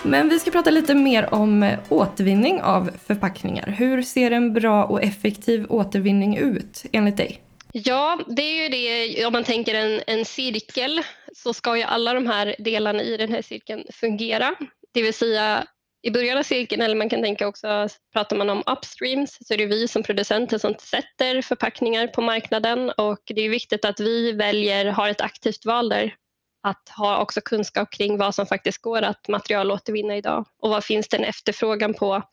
Men 0.03 0.29
vi 0.29 0.39
ska 0.39 0.51
prata 0.51 0.69
lite 0.69 0.95
mer 0.95 1.33
om 1.33 1.75
återvinning 1.89 2.61
av 2.61 2.89
förpackningar. 3.07 3.67
Hur 3.67 4.01
ser 4.01 4.31
en 4.31 4.53
bra 4.53 4.85
och 4.85 5.03
effektiv 5.03 5.65
återvinning 5.69 6.37
ut 6.37 6.85
enligt 6.91 7.17
dig? 7.17 7.41
Ja, 7.71 8.19
det 8.27 8.41
är 8.41 8.63
ju 8.63 8.69
det, 8.69 9.25
om 9.25 9.33
man 9.33 9.43
tänker 9.43 9.75
en, 9.75 10.01
en 10.07 10.25
cirkel 10.25 11.01
så 11.35 11.53
ska 11.53 11.77
ju 11.77 11.83
alla 11.83 12.13
de 12.13 12.27
här 12.27 12.55
delarna 12.59 13.03
i 13.03 13.17
den 13.17 13.31
här 13.31 13.41
cirkeln 13.41 13.83
fungera. 13.93 14.55
Det 14.93 15.01
vill 15.01 15.13
säga 15.13 15.67
i 16.01 16.11
början 16.11 16.37
av 16.37 16.43
cirkeln, 16.43 16.81
eller 16.81 16.95
man 16.95 17.09
kan 17.09 17.21
tänka 17.21 17.47
också, 17.47 17.87
pratar 18.13 18.35
man 18.35 18.49
om 18.49 18.63
upstreams, 18.65 19.37
så 19.41 19.53
är 19.53 19.57
det 19.57 19.65
vi 19.65 19.87
som 19.87 20.03
producenter 20.03 20.57
som 20.57 20.75
sätter 20.79 21.41
förpackningar 21.41 22.07
på 22.07 22.21
marknaden 22.21 22.89
och 22.89 23.19
det 23.25 23.41
är 23.41 23.49
viktigt 23.49 23.85
att 23.85 23.99
vi 23.99 24.31
väljer, 24.31 24.85
har 24.85 25.09
ett 25.09 25.21
aktivt 25.21 25.65
val 25.65 25.89
där 25.89 26.15
att 26.63 26.89
ha 26.97 27.21
också 27.21 27.41
kunskap 27.41 27.91
kring 27.91 28.17
vad 28.17 28.35
som 28.35 28.45
faktiskt 28.45 28.81
går 28.81 29.01
att 29.01 29.27
materialåtervinna 29.27 30.17
idag 30.17 30.45
och 30.59 30.69
vad 30.69 30.83
finns 30.83 31.07
det 31.07 31.17
en 31.17 31.23
efterfrågan 31.23 31.93
på 31.93 32.23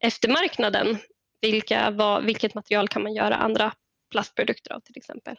eftermarknaden? 0.00 0.98
Vilka, 1.40 1.90
vad, 1.90 2.24
vilket 2.24 2.54
material 2.54 2.88
kan 2.88 3.02
man 3.02 3.14
göra 3.14 3.36
andra 3.36 3.72
plastprodukter 4.10 4.72
av 4.72 4.80
till 4.80 4.96
exempel? 4.96 5.36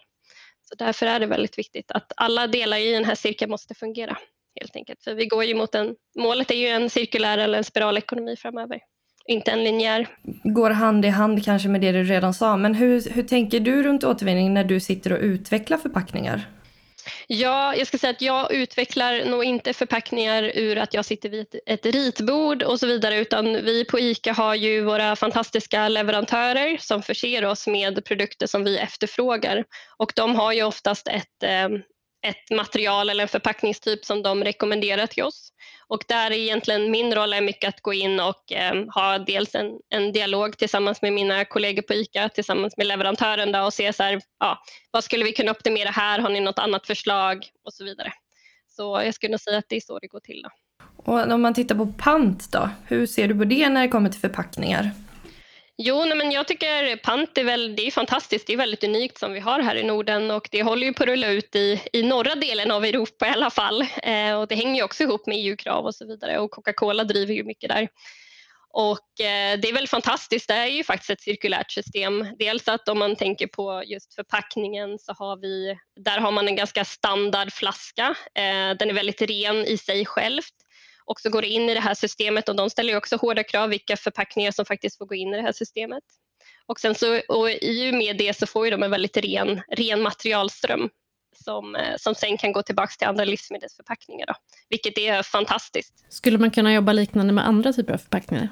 Så 0.69 0.75
därför 0.75 1.05
är 1.05 1.19
det 1.19 1.25
väldigt 1.25 1.57
viktigt 1.57 1.91
att 1.91 2.13
alla 2.17 2.47
delar 2.47 2.77
i 2.77 2.91
den 2.91 3.05
här 3.05 3.15
cirkeln 3.15 3.51
måste 3.51 3.75
fungera 3.75 4.17
helt 4.59 4.75
enkelt. 4.75 5.03
För 5.03 5.13
vi 5.13 5.25
går 5.25 5.43
ju 5.43 5.55
mot 5.55 5.75
en, 5.75 5.95
målet 6.19 6.51
är 6.51 6.55
ju 6.55 6.67
en 6.67 6.89
cirkulär 6.89 7.37
eller 7.37 7.57
en 7.57 7.63
spiralekonomi 7.63 8.35
framöver, 8.35 8.79
inte 9.27 9.51
en 9.51 9.63
linjär. 9.63 10.07
Går 10.43 10.69
hand 10.69 11.05
i 11.05 11.07
hand 11.07 11.45
kanske 11.45 11.69
med 11.69 11.81
det 11.81 11.91
du 11.91 12.03
redan 12.03 12.33
sa, 12.33 12.57
men 12.57 12.75
hur, 12.75 13.09
hur 13.09 13.23
tänker 13.23 13.59
du 13.59 13.83
runt 13.83 14.03
återvinning 14.03 14.53
när 14.53 14.63
du 14.63 14.79
sitter 14.79 15.13
och 15.13 15.19
utvecklar 15.19 15.77
förpackningar? 15.77 16.47
Ja, 17.31 17.75
jag 17.75 17.87
ska 17.87 17.97
säga 17.97 18.11
att 18.11 18.21
jag 18.21 18.51
utvecklar 18.53 19.25
nog 19.25 19.43
inte 19.43 19.73
förpackningar 19.73 20.51
ur 20.55 20.77
att 20.77 20.93
jag 20.93 21.05
sitter 21.05 21.29
vid 21.29 21.59
ett, 21.65 21.85
ritbord 21.85 22.63
och 22.63 22.79
så 22.79 22.87
vidare 22.87 23.19
utan 23.19 23.45
vi 23.53 23.85
på 23.85 23.99
ICA 23.99 24.33
har 24.33 24.55
ju 24.55 24.83
våra 24.83 25.15
fantastiska 25.15 25.89
leverantörer 25.89 26.77
som 26.77 27.01
förser 27.01 27.45
oss 27.45 27.67
med 27.67 28.05
produkter 28.05 28.47
som 28.47 28.63
vi 28.63 28.77
efterfrågar 28.77 29.65
och 29.97 30.11
de 30.15 30.35
har 30.35 30.53
ju 30.53 30.63
oftast 30.63 31.07
ett, 31.07 31.43
eh, 31.43 31.69
ett 32.27 32.51
material 32.51 33.09
eller 33.09 33.23
en 33.23 33.27
förpackningstyp 33.27 34.05
som 34.05 34.23
de 34.23 34.43
rekommenderar 34.43 35.07
till 35.07 35.23
oss. 35.23 35.48
Och 35.89 36.03
där 36.07 36.31
är 36.31 36.35
egentligen 36.35 36.91
min 36.91 37.15
roll 37.15 37.33
är 37.33 37.41
mycket 37.41 37.67
att 37.67 37.81
gå 37.81 37.93
in 37.93 38.19
och 38.19 38.51
eh, 38.51 38.85
ha 38.95 39.17
dels 39.17 39.55
en, 39.55 39.71
en 39.89 40.11
dialog 40.11 40.57
tillsammans 40.57 41.01
med 41.01 41.13
mina 41.13 41.45
kollegor 41.45 41.81
på 41.81 41.93
ICA, 41.93 42.29
tillsammans 42.29 42.77
med 42.77 42.87
leverantören 42.87 43.51
då, 43.51 43.61
och 43.61 43.73
se 43.73 43.93
så 43.93 44.03
här, 44.03 44.21
ja, 44.39 44.57
vad 44.91 45.03
skulle 45.03 45.23
vi 45.23 45.31
kunna 45.31 45.51
optimera 45.51 45.89
här, 45.89 46.19
har 46.19 46.29
ni 46.29 46.39
något 46.39 46.59
annat 46.59 46.87
förslag 46.87 47.47
och 47.65 47.73
så 47.73 47.83
vidare. 47.83 48.13
Så 48.67 49.01
jag 49.05 49.13
skulle 49.13 49.31
nog 49.31 49.39
säga 49.39 49.57
att 49.57 49.69
det 49.69 49.75
är 49.75 49.81
så 49.81 49.99
det 49.99 50.07
går 50.07 50.19
till. 50.19 50.41
Då. 50.41 50.49
Och 50.95 51.31
om 51.31 51.41
man 51.41 51.53
tittar 51.53 51.75
på 51.75 51.93
pant 51.97 52.51
då, 52.51 52.69
hur 52.87 53.05
ser 53.05 53.27
du 53.27 53.37
på 53.37 53.43
det 53.43 53.69
när 53.69 53.81
det 53.81 53.87
kommer 53.87 54.09
till 54.09 54.21
förpackningar? 54.21 54.91
Jo, 55.81 56.05
nej, 56.05 56.17
men 56.17 56.31
jag 56.31 56.47
tycker 56.47 56.95
pant 56.95 57.37
är, 57.37 57.43
väl, 57.43 57.75
det 57.75 57.87
är 57.87 57.91
fantastiskt. 57.91 58.47
Det 58.47 58.53
är 58.53 58.57
väldigt 58.57 58.83
unikt 58.83 59.17
som 59.17 59.33
vi 59.33 59.39
har 59.39 59.59
här 59.59 59.75
i 59.75 59.83
Norden 59.83 60.31
och 60.31 60.47
det 60.51 60.63
håller 60.63 60.87
ju 60.87 60.93
på 60.93 61.03
att 61.03 61.09
rulla 61.09 61.27
ut 61.27 61.55
i, 61.55 61.81
i 61.93 62.03
norra 62.03 62.35
delen 62.35 62.71
av 62.71 62.85
Europa 62.85 63.27
i 63.27 63.29
alla 63.29 63.49
fall. 63.49 63.81
Eh, 64.03 64.39
och 64.39 64.47
det 64.47 64.55
hänger 64.55 64.75
ju 64.75 64.83
också 64.83 65.03
ihop 65.03 65.27
med 65.27 65.37
EU-krav 65.37 65.85
och 65.85 65.95
så 65.95 66.07
vidare 66.07 66.39
och 66.39 66.51
Coca-Cola 66.51 67.03
driver 67.03 67.33
ju 67.33 67.43
mycket 67.43 67.69
där. 67.69 67.87
Och 68.71 69.25
eh, 69.25 69.59
det 69.59 69.69
är 69.69 69.73
väl 69.73 69.87
fantastiskt. 69.87 70.47
Det 70.47 70.53
är 70.53 70.65
ju 70.65 70.83
faktiskt 70.83 71.09
ett 71.09 71.21
cirkulärt 71.21 71.71
system. 71.71 72.27
Dels 72.39 72.67
att 72.67 72.89
om 72.89 72.99
man 72.99 73.15
tänker 73.15 73.47
på 73.47 73.83
just 73.85 74.15
förpackningen 74.15 74.99
så 74.99 75.13
har 75.13 75.37
vi, 75.37 75.77
där 76.03 76.19
har 76.19 76.31
man 76.31 76.47
en 76.47 76.55
ganska 76.55 76.85
standard 76.85 77.53
flaska. 77.53 78.15
Eh, 78.35 78.77
den 78.79 78.89
är 78.89 78.93
väldigt 78.93 79.21
ren 79.21 79.65
i 79.65 79.77
sig 79.77 80.05
självt 80.05 80.53
också 81.09 81.29
går 81.29 81.45
in 81.45 81.69
i 81.69 81.73
det 81.73 81.79
här 81.79 81.93
systemet 81.93 82.49
och 82.49 82.55
de 82.55 82.69
ställer 82.69 82.97
också 82.97 83.17
hårda 83.17 83.43
krav 83.43 83.69
vilka 83.69 83.97
förpackningar 83.97 84.51
som 84.51 84.65
faktiskt 84.65 84.97
får 84.97 85.05
gå 85.05 85.15
in 85.15 85.33
i 85.33 85.37
det 85.37 85.43
här 85.43 85.51
systemet. 85.51 86.03
Och, 86.65 86.79
sen 86.79 86.95
så, 86.95 87.21
och 87.27 87.49
i 87.49 87.91
och 87.91 87.95
med 87.95 88.17
det 88.17 88.37
så 88.37 88.47
får 88.47 88.71
de 88.71 88.83
en 88.83 88.91
väldigt 88.91 89.17
ren, 89.17 89.61
ren 89.71 90.01
materialström 90.01 90.89
som, 91.43 91.75
eh, 91.75 91.95
som 91.97 92.15
sen 92.15 92.37
kan 92.37 92.51
gå 92.51 92.61
tillbaka 92.61 92.91
till 92.97 93.07
andra 93.07 93.25
livsmedelsförpackningar, 93.25 94.25
då, 94.25 94.33
vilket 94.69 94.97
är 94.97 95.23
fantastiskt. 95.23 96.05
Skulle 96.09 96.37
man 96.37 96.51
kunna 96.51 96.73
jobba 96.73 96.91
liknande 96.91 97.33
med 97.33 97.47
andra 97.47 97.73
typer 97.73 97.93
av 97.93 97.97
förpackningar? 97.97 98.49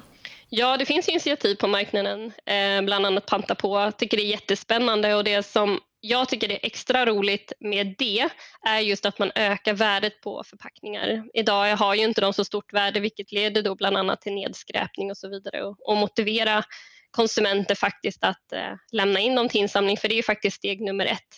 Ja, 0.50 0.78
det 0.78 0.86
finns 0.86 1.10
initiativ 1.10 1.56
på 1.56 1.68
marknaden, 1.68 2.32
eh, 2.46 2.82
bland 2.82 3.06
annat 3.06 3.26
Panta 3.26 3.56
på. 3.56 3.80
Jag 3.80 3.98
tycker 3.98 4.18
det 4.18 4.24
är 4.24 4.32
jättespännande 4.32 5.16
och 5.16 5.24
det 5.24 5.44
som 5.44 5.80
jag 6.08 6.30
tycker 6.30 6.48
det 6.48 6.54
är 6.54 6.68
extra 6.68 7.06
roligt 7.06 7.54
med 7.60 7.96
det 7.98 8.30
är 8.68 8.80
just 8.80 9.06
att 9.06 9.20
man 9.20 9.32
ökar 9.36 9.74
värdet 9.74 10.22
på 10.22 10.44
förpackningar. 10.46 11.24
Idag 11.34 11.76
har 11.78 11.96
ju 11.96 12.04
inte 12.04 12.22
de 12.22 12.34
så 12.34 12.46
stort 12.46 12.74
värde 12.74 13.00
vilket 13.00 13.32
leder 13.32 13.62
då 13.62 13.76
bland 13.76 13.98
annat 13.98 14.22
till 14.22 14.34
nedskräpning 14.34 15.12
och 15.12 15.18
så 15.18 15.30
vidare 15.30 15.64
och, 15.64 15.90
och 15.90 15.98
motivera 15.98 16.64
konsumenter 17.12 17.76
faktiskt 17.76 18.24
att 18.24 18.52
eh, 18.54 18.74
lämna 18.92 19.20
in 19.20 19.36
dem 19.36 19.50
till 19.50 19.62
insamling 19.62 19.98
för 19.98 20.08
det 20.08 20.14
är 20.14 20.18
ju 20.18 20.24
faktiskt 20.24 20.58
steg 20.58 20.82
nummer 20.82 21.06
ett. 21.06 21.34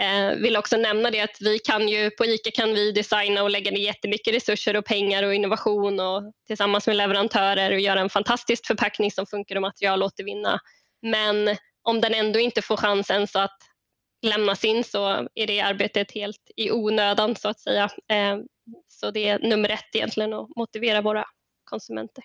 Eh, 0.00 0.36
vill 0.36 0.56
också 0.56 0.76
nämna 0.76 1.10
det 1.10 1.20
att 1.20 1.36
vi 1.40 1.58
kan 1.58 1.88
ju 1.88 2.10
på 2.10 2.24
ICA 2.24 2.50
kan 2.50 2.74
vi 2.74 2.92
designa 2.92 3.42
och 3.42 3.50
lägga 3.50 3.70
ner 3.70 3.80
jättemycket 3.80 4.34
resurser 4.34 4.76
och 4.76 4.84
pengar 4.84 5.22
och 5.22 5.34
innovation 5.34 6.00
och 6.00 6.32
tillsammans 6.46 6.86
med 6.86 6.96
leverantörer 6.96 7.72
och 7.72 7.80
göra 7.80 8.00
en 8.00 8.10
fantastisk 8.10 8.66
förpackning 8.66 9.10
som 9.10 9.26
funkar 9.26 9.56
och 9.56 9.62
materialåtervinna. 9.62 10.60
Men 11.02 11.56
om 11.82 12.00
den 12.00 12.14
ändå 12.14 12.38
inte 12.38 12.62
får 12.62 12.76
chansen 12.76 13.26
så 13.26 13.38
att 13.38 13.58
lämnas 14.22 14.64
in 14.64 14.84
så 14.84 15.28
är 15.34 15.46
det 15.46 15.60
arbetet 15.60 16.12
helt 16.12 16.50
i 16.56 16.70
onödan 16.70 17.36
så 17.36 17.48
att 17.48 17.60
säga. 17.60 17.84
Eh, 17.84 18.38
så 18.88 19.10
det 19.10 19.28
är 19.28 19.38
nummer 19.38 19.68
ett 19.68 19.94
egentligen 19.94 20.32
att 20.32 20.56
motivera 20.56 21.00
våra 21.00 21.24
konsumenter. 21.64 22.24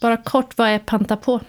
Bara 0.00 0.16
kort, 0.16 0.58
vad 0.58 0.68
är 0.68 0.78
Panta 0.78 1.16
på? 1.16 1.40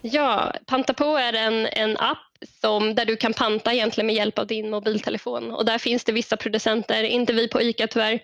Ja, 0.00 0.52
Panta 0.66 0.94
på 0.94 1.16
är 1.16 1.32
en, 1.32 1.66
en 1.66 1.96
app 1.96 2.18
som, 2.60 2.94
där 2.94 3.04
du 3.04 3.16
kan 3.16 3.32
panta 3.32 3.74
egentligen 3.74 4.06
med 4.06 4.16
hjälp 4.16 4.38
av 4.38 4.46
din 4.46 4.70
mobiltelefon 4.70 5.52
och 5.52 5.64
där 5.64 5.78
finns 5.78 6.04
det 6.04 6.12
vissa 6.12 6.36
producenter, 6.36 7.04
inte 7.04 7.32
vi 7.32 7.48
på 7.48 7.62
ICA 7.62 7.86
tyvärr 7.86 8.20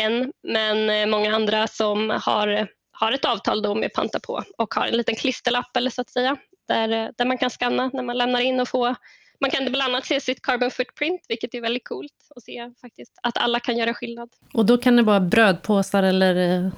än, 0.00 0.32
men 0.42 0.90
eh, 0.90 1.06
många 1.06 1.34
andra 1.34 1.66
som 1.66 2.10
har, 2.10 2.68
har 2.92 3.12
ett 3.12 3.24
avtal 3.24 3.62
då 3.62 3.74
med 3.74 3.92
Panta 3.92 4.20
på 4.20 4.42
och 4.58 4.74
har 4.74 4.86
en 4.86 4.96
liten 4.96 5.14
klisterlapp 5.14 5.76
eller 5.76 5.90
så 5.90 6.00
att 6.00 6.10
säga 6.10 6.36
där, 6.68 7.12
där 7.18 7.24
man 7.24 7.38
kan 7.38 7.50
skanna 7.50 7.90
när 7.92 8.02
man 8.02 8.18
lämnar 8.18 8.40
in 8.40 8.60
och 8.60 8.68
få 8.68 8.94
man 9.40 9.50
kan 9.50 9.64
bland 9.64 9.94
annat 9.94 10.06
se 10.06 10.20
sitt 10.20 10.42
carbon 10.42 10.70
footprint, 10.70 11.20
vilket 11.28 11.54
är 11.54 11.60
väldigt 11.60 11.88
coolt 11.88 12.12
att 12.36 12.42
se 12.42 12.72
faktiskt, 12.80 13.12
att 13.22 13.38
alla 13.38 13.60
kan 13.60 13.76
göra 13.76 13.94
skillnad. 13.94 14.28
Och 14.52 14.66
då 14.66 14.78
kan 14.78 14.96
det 14.96 15.02
vara 15.02 15.20
brödpåsar 15.20 16.02
eller? 16.02 16.36
Eh, 16.36 16.70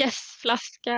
yes, 0.00 0.38
flaska, 0.42 0.96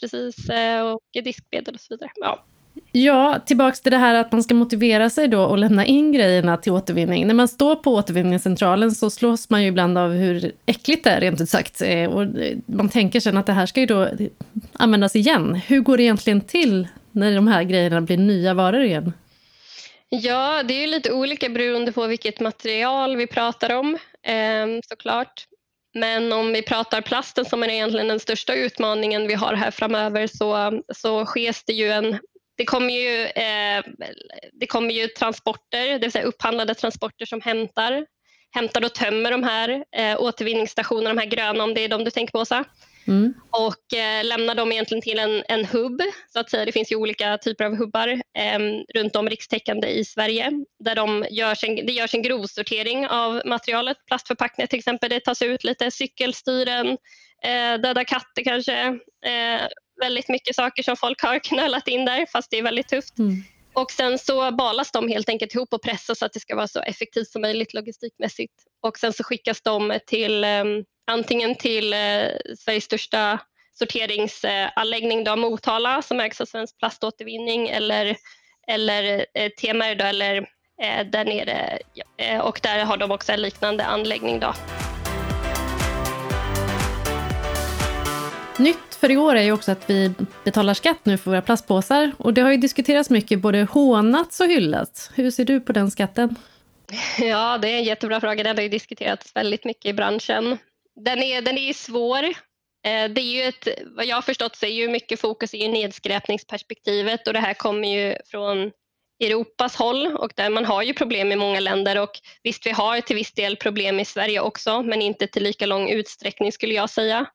precis, 0.00 0.48
eh, 0.48 0.82
och 0.82 1.00
diskmedel 1.24 1.74
och 1.74 1.80
så 1.80 1.94
vidare. 1.94 2.10
Ja. 2.14 2.44
Ja, 2.92 3.40
tillbaks 3.46 3.80
till 3.80 3.92
det 3.92 3.98
här 3.98 4.14
att 4.14 4.32
man 4.32 4.42
ska 4.42 4.54
motivera 4.54 5.10
sig 5.10 5.28
då 5.28 5.42
och 5.42 5.58
lämna 5.58 5.86
in 5.86 6.12
grejerna 6.12 6.56
till 6.56 6.72
återvinning. 6.72 7.26
När 7.26 7.34
man 7.34 7.48
står 7.48 7.76
på 7.76 7.94
återvinningscentralen 7.94 8.92
så 8.92 9.10
slås 9.10 9.50
man 9.50 9.62
ju 9.62 9.68
ibland 9.68 9.98
av 9.98 10.12
hur 10.12 10.52
äckligt 10.66 11.04
det 11.04 11.10
är, 11.10 11.20
rent 11.20 11.40
ut 11.40 11.48
sagt. 11.48 11.82
Eh, 11.82 12.10
och 12.10 12.26
man 12.66 12.88
tänker 12.88 13.20
sen 13.20 13.36
att 13.36 13.46
det 13.46 13.52
här 13.52 13.66
ska 13.66 13.80
ju 13.80 13.86
då 13.86 14.08
användas 14.72 15.16
igen. 15.16 15.54
Hur 15.54 15.80
går 15.80 15.96
det 15.96 16.02
egentligen 16.02 16.40
till 16.40 16.88
när 17.12 17.34
de 17.34 17.48
här 17.48 17.62
grejerna 17.62 18.00
blir 18.00 18.16
nya 18.16 18.54
varor 18.54 18.82
igen? 18.82 19.12
Ja, 20.08 20.62
det 20.62 20.74
är 20.74 20.86
lite 20.86 21.12
olika 21.12 21.48
beroende 21.48 21.92
på 21.92 22.06
vilket 22.06 22.40
material 22.40 23.16
vi 23.16 23.26
pratar 23.26 23.70
om 23.72 23.98
ehm, 24.22 24.80
såklart. 24.88 25.46
Men 25.94 26.32
om 26.32 26.52
vi 26.52 26.62
pratar 26.62 27.00
plasten 27.00 27.44
som 27.44 27.62
är 27.62 27.68
egentligen 27.68 28.08
den 28.08 28.20
största 28.20 28.54
utmaningen 28.54 29.26
vi 29.26 29.34
har 29.34 29.54
här 29.54 29.70
framöver 29.70 30.26
så, 30.26 30.80
så 30.94 31.26
sker 31.26 31.56
det 31.66 31.72
ju 31.72 31.90
en 31.90 32.18
det 32.56 32.64
kommer 32.64 32.94
ju, 32.94 33.24
eh, 33.24 33.84
det 34.52 34.66
kommer 34.66 34.94
ju 34.94 35.08
transporter, 35.08 35.88
det 35.88 35.98
vill 35.98 36.12
säga 36.12 36.24
upphandlade 36.24 36.74
transporter 36.74 37.26
som 37.26 37.40
hämtar, 37.40 38.06
hämtar 38.50 38.84
och 38.84 38.94
tömmer 38.94 39.30
de 39.30 39.42
här 39.42 39.84
eh, 39.96 40.20
återvinningsstationerna, 40.20 41.08
de 41.08 41.18
här 41.18 41.26
gröna 41.26 41.64
om 41.64 41.74
det 41.74 41.80
är 41.80 41.88
de 41.88 42.04
du 42.04 42.10
tänker 42.10 42.32
på 42.32 42.38
Åsa. 42.38 42.64
Mm. 43.06 43.34
Och 43.50 43.98
eh, 43.98 44.24
lämnar 44.24 44.54
dem 44.54 44.72
egentligen 44.72 45.02
till 45.02 45.18
en, 45.18 45.42
en 45.48 45.64
hubb. 45.64 46.02
Så 46.32 46.40
att 46.40 46.50
säga. 46.50 46.64
Det 46.64 46.72
finns 46.72 46.92
ju 46.92 46.96
olika 46.96 47.38
typer 47.38 47.64
av 47.64 47.76
hubbar 47.76 48.08
eh, 48.08 48.58
runt 48.94 49.16
om 49.16 49.28
rikstäckande 49.28 49.88
i 49.88 50.04
Sverige. 50.04 50.52
Där 50.84 50.94
de 50.94 51.26
görs 51.30 51.64
en, 51.64 51.76
det 51.76 51.92
görs 51.92 52.14
en 52.14 52.22
grovsortering 52.22 53.06
av 53.06 53.42
materialet. 53.44 53.96
Plastförpackningar 54.06 54.66
till 54.66 54.78
exempel. 54.78 55.10
Det 55.10 55.20
tas 55.20 55.42
ut 55.42 55.64
lite 55.64 55.90
cykelstyren, 55.90 56.88
eh, 57.44 57.80
döda 57.82 58.04
katter 58.04 58.44
kanske. 58.44 58.80
Eh, 59.26 59.66
väldigt 60.00 60.28
mycket 60.28 60.56
saker 60.56 60.82
som 60.82 60.96
folk 60.96 61.22
har 61.22 61.38
knölat 61.44 61.88
in 61.88 62.04
där 62.04 62.26
fast 62.32 62.50
det 62.50 62.58
är 62.58 62.62
väldigt 62.62 62.88
tufft. 62.88 63.18
Mm. 63.18 63.44
Och 63.74 63.90
sen 63.90 64.18
så 64.18 64.50
balas 64.52 64.92
de 64.92 65.08
helt 65.08 65.28
enkelt 65.28 65.54
ihop 65.54 65.72
och 65.72 65.82
pressas 65.82 66.18
så 66.18 66.26
att 66.26 66.32
det 66.32 66.40
ska 66.40 66.56
vara 66.56 66.68
så 66.68 66.80
effektivt 66.80 67.28
som 67.28 67.42
möjligt 67.42 67.74
logistikmässigt. 67.74 68.54
Och 68.82 68.98
sen 68.98 69.12
så 69.12 69.24
skickas 69.24 69.62
de 69.62 69.98
till 70.06 70.44
um, 70.44 70.84
antingen 71.06 71.54
till 71.54 71.92
eh, 71.92 72.28
Sveriges 72.58 72.84
största 72.84 73.38
sorteringsanläggning 73.78 75.24
då, 75.24 75.36
Motala 75.36 76.02
som 76.02 76.20
ägs 76.20 76.40
av 76.40 76.46
Svensk 76.46 76.78
Plaståtervinning 76.78 77.68
eller, 77.68 78.16
eller 78.68 79.26
eh, 79.34 79.48
TMR 79.48 79.94
då, 79.94 80.04
eller 80.04 80.36
eh, 80.82 81.06
där 81.06 81.24
nere 81.24 81.78
eh, 82.16 82.40
och 82.40 82.60
där 82.62 82.84
har 82.84 82.96
de 82.96 83.10
också 83.10 83.32
en 83.32 83.42
liknande 83.42 83.84
anläggning. 83.84 84.40
Då. 84.40 84.54
Nytt 88.58 88.94
för 89.00 89.10
i 89.10 89.16
år 89.16 89.34
är 89.34 89.42
ju 89.42 89.52
också 89.52 89.72
att 89.72 89.90
vi 89.90 90.12
betalar 90.44 90.74
skatt 90.74 90.98
nu 91.02 91.18
för 91.18 91.30
våra 91.30 91.42
plastpåsar 91.42 92.12
och 92.18 92.34
det 92.34 92.40
har 92.40 92.50
ju 92.50 92.56
diskuterats 92.56 93.10
mycket, 93.10 93.40
både 93.40 93.62
hånats 93.62 94.40
och 94.40 94.46
hyllats. 94.46 95.10
Hur 95.14 95.30
ser 95.30 95.44
du 95.44 95.60
på 95.60 95.72
den 95.72 95.90
skatten? 95.90 96.36
Ja, 97.18 97.58
det 97.58 97.68
är 97.68 97.78
en 97.78 97.84
jättebra 97.84 98.20
fråga. 98.20 98.44
Den 98.44 98.56
har 98.56 98.62
ju 98.62 98.68
diskuterats 98.68 99.36
väldigt 99.36 99.64
mycket 99.64 99.86
i 99.86 99.92
branschen 99.92 100.58
den 100.96 101.22
är, 101.22 101.42
den 101.42 101.58
är 101.58 101.72
svår. 101.72 102.24
Eh, 102.84 103.10
det 103.10 103.20
är 103.20 103.34
ju 103.34 103.42
ett, 103.42 103.68
vad 103.96 104.06
jag 104.06 104.16
har 104.16 104.22
förstått 104.22 104.56
så 104.56 104.66
är 104.66 104.70
ju 104.70 104.88
mycket 104.88 105.20
fokus 105.20 105.54
i 105.54 105.68
nedskräpningsperspektivet 105.68 107.26
och 107.26 107.32
det 107.32 107.40
här 107.40 107.54
kommer 107.54 107.88
ju 107.88 108.16
från 108.26 108.70
Europas 109.20 109.76
håll 109.76 110.06
och 110.06 110.32
där 110.36 110.50
man 110.50 110.64
har 110.64 110.82
ju 110.82 110.94
problem 110.94 111.32
i 111.32 111.36
många 111.36 111.60
länder 111.60 112.02
och 112.02 112.10
visst 112.42 112.66
vi 112.66 112.70
har 112.70 113.00
till 113.00 113.16
viss 113.16 113.32
del 113.32 113.56
problem 113.56 114.00
i 114.00 114.04
Sverige 114.04 114.40
också 114.40 114.82
men 114.82 115.02
inte 115.02 115.26
till 115.26 115.42
lika 115.42 115.66
lång 115.66 115.90
utsträckning 115.90 116.52
skulle 116.52 116.74
jag 116.74 116.90
säga. 116.90 117.26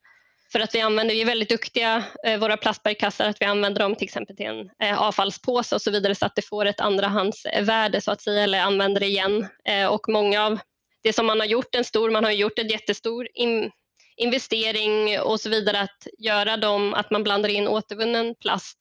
För 0.51 0.59
att 0.59 0.75
vi 0.75 0.81
använder, 0.81 1.15
vi 1.15 1.21
är 1.21 1.25
väldigt 1.25 1.49
duktiga, 1.49 2.03
eh, 2.25 2.39
våra 2.39 2.57
plastbergkassar, 2.57 3.29
att 3.29 3.41
vi 3.41 3.45
använder 3.45 3.79
dem 3.79 3.95
till 3.95 4.05
exempel 4.05 4.35
till 4.35 4.45
en 4.45 4.69
eh, 4.83 5.01
avfallspåse 5.01 5.75
och 5.75 5.81
så 5.81 5.91
vidare 5.91 6.15
så 6.15 6.25
att 6.25 6.35
det 6.35 6.41
får 6.41 6.65
ett 6.65 6.79
andrahandsvärde 6.79 8.01
så 8.01 8.11
att 8.11 8.21
säga 8.21 8.43
eller 8.43 8.59
använder 8.59 8.99
det 8.99 9.07
igen. 9.07 9.47
Och 9.89 10.09
många 10.09 10.45
av 10.45 10.59
det 11.03 11.13
som 11.13 11.25
man 11.25 11.39
har 11.39 11.47
gjort 11.47 11.75
en 11.75 11.83
stor, 11.83 12.09
man 12.09 12.23
har 12.23 12.31
gjort 12.31 12.59
en 12.59 12.67
jättestor 12.67 13.27
in, 13.33 13.71
investering 14.17 15.19
och 15.19 15.39
så 15.39 15.49
vidare 15.49 15.79
att 15.79 16.07
göra 16.17 16.57
dem, 16.57 16.93
att 16.93 17.11
man 17.11 17.23
blandar 17.23 17.49
in 17.49 17.67
återvunnen 17.67 18.35
plast 18.35 18.77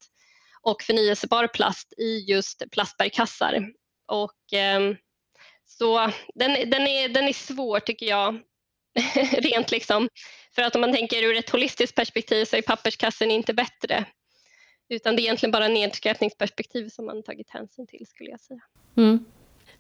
och 0.63 0.83
förnyelsebar 0.83 1.47
plast 1.47 1.93
i 1.93 2.25
just 2.29 2.63
plastbärkassar. 2.71 3.69
Och, 4.07 4.53
eh, 4.59 4.95
så 5.67 6.13
den, 6.35 6.71
den, 6.71 6.87
är, 6.87 7.09
den 7.09 7.29
är 7.29 7.33
svår 7.33 7.81
tycker 7.81 8.07
jag, 8.07 8.41
rent 9.33 9.71
liksom. 9.71 10.09
För 10.55 10.63
att 10.63 10.75
om 10.75 10.81
man 10.81 10.93
tänker 10.93 11.23
ur 11.23 11.37
ett 11.37 11.51
holistiskt 11.51 11.97
perspektiv 11.97 12.45
så 12.45 12.57
är 12.57 12.63
papperskassen 12.63 13.31
inte 13.31 13.55
bättre. 13.55 14.05
Utan 14.89 15.17
det 15.17 15.23
är 15.23 15.25
egentligen 15.25 15.53
bara 15.53 15.69
nedskräpningsperspektiv 15.69 16.89
som 16.89 17.07
man 17.07 17.23
tagit 17.23 17.51
hänsyn 17.51 17.87
till 17.87 18.07
skulle 18.07 18.31
jag 18.31 18.41
säga. 18.41 18.61
Mm. 18.97 19.25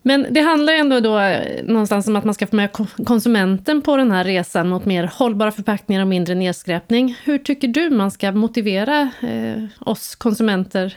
Men 0.02 0.26
det 0.30 0.40
handlar 0.40 0.72
ju 0.72 0.78
ändå 0.78 1.00
då 1.00 1.18
eh, 1.18 1.64
någonstans 1.64 2.08
om 2.08 2.16
att 2.16 2.24
man 2.24 2.34
ska 2.34 2.46
få 2.46 2.56
med 2.56 2.72
konsumenten 3.06 3.82
på 3.82 3.96
den 3.96 4.10
här 4.10 4.24
resan 4.24 4.68
mot 4.68 4.84
mer 4.84 5.10
hållbara 5.14 5.52
förpackningar 5.52 6.02
och 6.02 6.08
mindre 6.08 6.34
nedskräpning. 6.34 7.18
Hur 7.24 7.38
tycker 7.38 7.68
du 7.68 7.90
man 7.90 8.10
ska 8.10 8.32
motivera 8.32 9.10
eh, 9.22 9.64
oss 9.80 10.14
konsumenter 10.14 10.96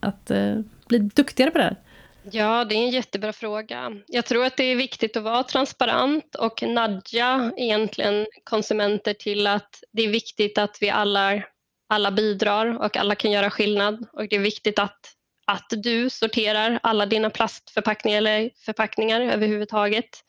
att 0.00 0.30
eh, 0.30 0.54
bli 0.88 0.98
duktigare 0.98 1.50
på 1.50 1.58
det 1.58 1.64
här? 1.64 1.76
Ja, 2.30 2.64
det 2.64 2.74
är 2.74 2.78
en 2.78 2.90
jättebra 2.90 3.32
fråga. 3.32 3.92
Jag 4.06 4.24
tror 4.24 4.44
att 4.44 4.56
det 4.56 4.64
är 4.64 4.76
viktigt 4.76 5.16
att 5.16 5.22
vara 5.22 5.42
transparent 5.42 6.34
och 6.34 6.62
nudga 6.62 7.52
egentligen 7.56 8.26
konsumenter 8.44 9.14
till 9.14 9.46
att 9.46 9.80
det 9.92 10.02
är 10.02 10.08
viktigt 10.08 10.58
att 10.58 10.78
vi 10.80 10.90
alla, 10.90 11.42
alla 11.88 12.10
bidrar 12.10 12.82
och 12.84 12.96
alla 12.96 13.14
kan 13.14 13.30
göra 13.30 13.50
skillnad 13.50 14.06
och 14.12 14.28
det 14.28 14.36
är 14.36 14.40
viktigt 14.40 14.78
att 14.78 15.15
att 15.46 15.66
du 15.70 16.10
sorterar 16.10 16.80
alla 16.82 17.06
dina 17.06 17.30
plastförpackningar 17.30 18.18
eller 18.18 18.50
förpackningar 18.64 19.20
överhuvudtaget. 19.20 20.22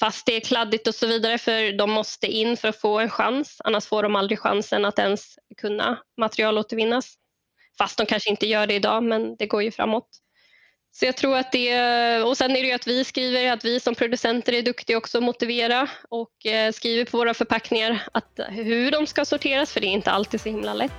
Fast 0.00 0.26
det 0.26 0.36
är 0.36 0.40
kladdigt 0.40 0.86
och 0.86 0.94
så 0.94 1.06
vidare 1.06 1.38
för 1.38 1.78
de 1.78 1.90
måste 1.90 2.26
in 2.26 2.56
för 2.56 2.68
att 2.68 2.80
få 2.80 2.98
en 2.98 3.10
chans. 3.10 3.56
Annars 3.64 3.86
får 3.86 4.02
de 4.02 4.16
aldrig 4.16 4.38
chansen 4.38 4.84
att 4.84 4.98
ens 4.98 5.38
kunna 5.56 5.98
materialåtervinnas. 6.16 7.14
Fast 7.78 7.98
de 7.98 8.06
kanske 8.06 8.30
inte 8.30 8.46
gör 8.46 8.66
det 8.66 8.74
idag 8.74 9.02
men 9.02 9.36
det 9.36 9.46
går 9.46 9.62
ju 9.62 9.70
framåt. 9.70 10.08
Så 10.92 11.04
jag 11.04 11.16
tror 11.16 11.36
att 11.36 11.52
det, 11.52 12.22
och 12.22 12.36
sen 12.36 12.50
är 12.50 12.62
det 12.62 12.68
ju 12.68 12.72
att 12.72 12.86
vi 12.86 13.04
skriver, 13.04 13.52
att 13.52 13.64
vi 13.64 13.80
som 13.80 13.94
producenter 13.94 14.52
är 14.52 14.62
duktiga 14.62 14.98
också 14.98 15.18
att 15.18 15.24
motivera 15.24 15.88
och 16.08 16.46
eh, 16.46 16.72
skriver 16.72 17.04
på 17.04 17.16
våra 17.18 17.34
förpackningar 17.34 18.02
att 18.12 18.40
hur 18.48 18.90
de 18.90 19.06
ska 19.06 19.24
sorteras 19.24 19.72
för 19.72 19.80
det 19.80 19.86
är 19.86 19.92
inte 19.92 20.10
alltid 20.10 20.40
så 20.40 20.48
himla 20.48 20.74
lätt. 20.74 20.92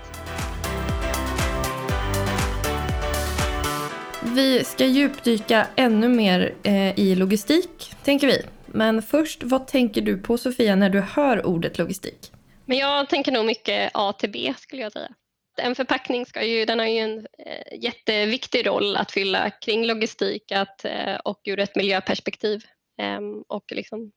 Vi 4.38 4.64
ska 4.64 4.86
djupdyka 4.86 5.68
ännu 5.76 6.08
mer 6.10 6.56
eh, 6.64 7.00
i 7.00 7.16
logistik, 7.16 7.96
tänker 8.04 8.28
vi. 8.28 8.42
Men 8.66 9.02
först, 9.02 9.44
vad 9.44 9.68
tänker 9.68 10.02
du 10.02 10.18
på 10.18 10.38
Sofia 10.38 10.76
när 10.76 10.90
du 10.90 11.00
hör 11.00 11.46
ordet 11.46 11.78
logistik? 11.78 12.32
Men 12.66 12.78
jag 12.78 13.10
tänker 13.10 13.32
nog 13.32 13.46
mycket 13.46 13.92
A 13.94 14.14
till 14.14 14.32
B 14.32 14.54
skulle 14.58 14.82
jag 14.82 14.92
säga. 14.92 15.10
en 15.58 15.76
förpackning 15.76 16.26
ska 16.26 16.44
ju, 16.44 16.66
den 16.66 16.80
har 16.80 16.86
ju 16.86 17.00
en 17.00 17.18
eh, 17.20 17.80
jätteviktig 17.84 18.68
roll 18.68 18.96
att 18.96 19.12
fylla 19.12 19.50
kring 19.50 19.86
logistik 19.86 20.52
att, 20.52 20.86
eh, 20.86 21.16
och 21.16 21.42
ur 21.46 21.60
ett 21.60 21.76
miljöperspektiv. 21.76 22.62
Eh, 23.02 23.20
och 23.48 23.66
liksom 23.72 24.12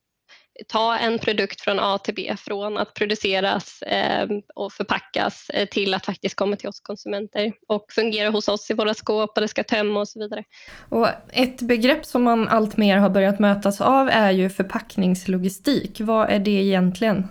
ta 0.69 0.97
en 0.97 1.19
produkt 1.19 1.61
från 1.61 1.81
A 1.81 1.99
till 1.99 2.15
B, 2.15 2.35
från 2.39 2.79
att 2.79 2.95
produceras 2.95 3.83
eh, 3.83 4.29
och 4.55 4.73
förpackas 4.73 5.51
eh, 5.51 5.69
till 5.69 5.95
att 5.95 6.07
faktiskt 6.07 6.37
komma 6.37 6.57
till 6.57 6.69
oss 6.69 6.81
konsumenter 6.81 7.53
och 7.69 7.87
fungera 7.95 8.31
hos 8.31 8.49
oss 8.49 8.71
i 8.71 8.75
våra 8.75 8.95
skåp 8.95 9.31
och 9.35 9.41
det 9.41 9.49
ska 9.49 9.65
tömma 9.65 10.01
och 10.01 10.09
så 10.09 10.19
vidare. 10.19 10.45
Och 10.89 11.09
ett 11.33 11.63
begrepp 11.63 12.07
som 12.07 12.23
man 12.23 12.49
allt 12.49 12.77
mer 12.77 12.97
har 12.97 13.11
börjat 13.11 13.39
mötas 13.39 13.81
av 13.81 14.09
är 14.09 14.31
ju 14.31 14.51
förpackningslogistik. 14.51 16.01
Vad 16.01 16.31
är 16.31 16.39
det 16.39 16.51
egentligen? 16.51 17.29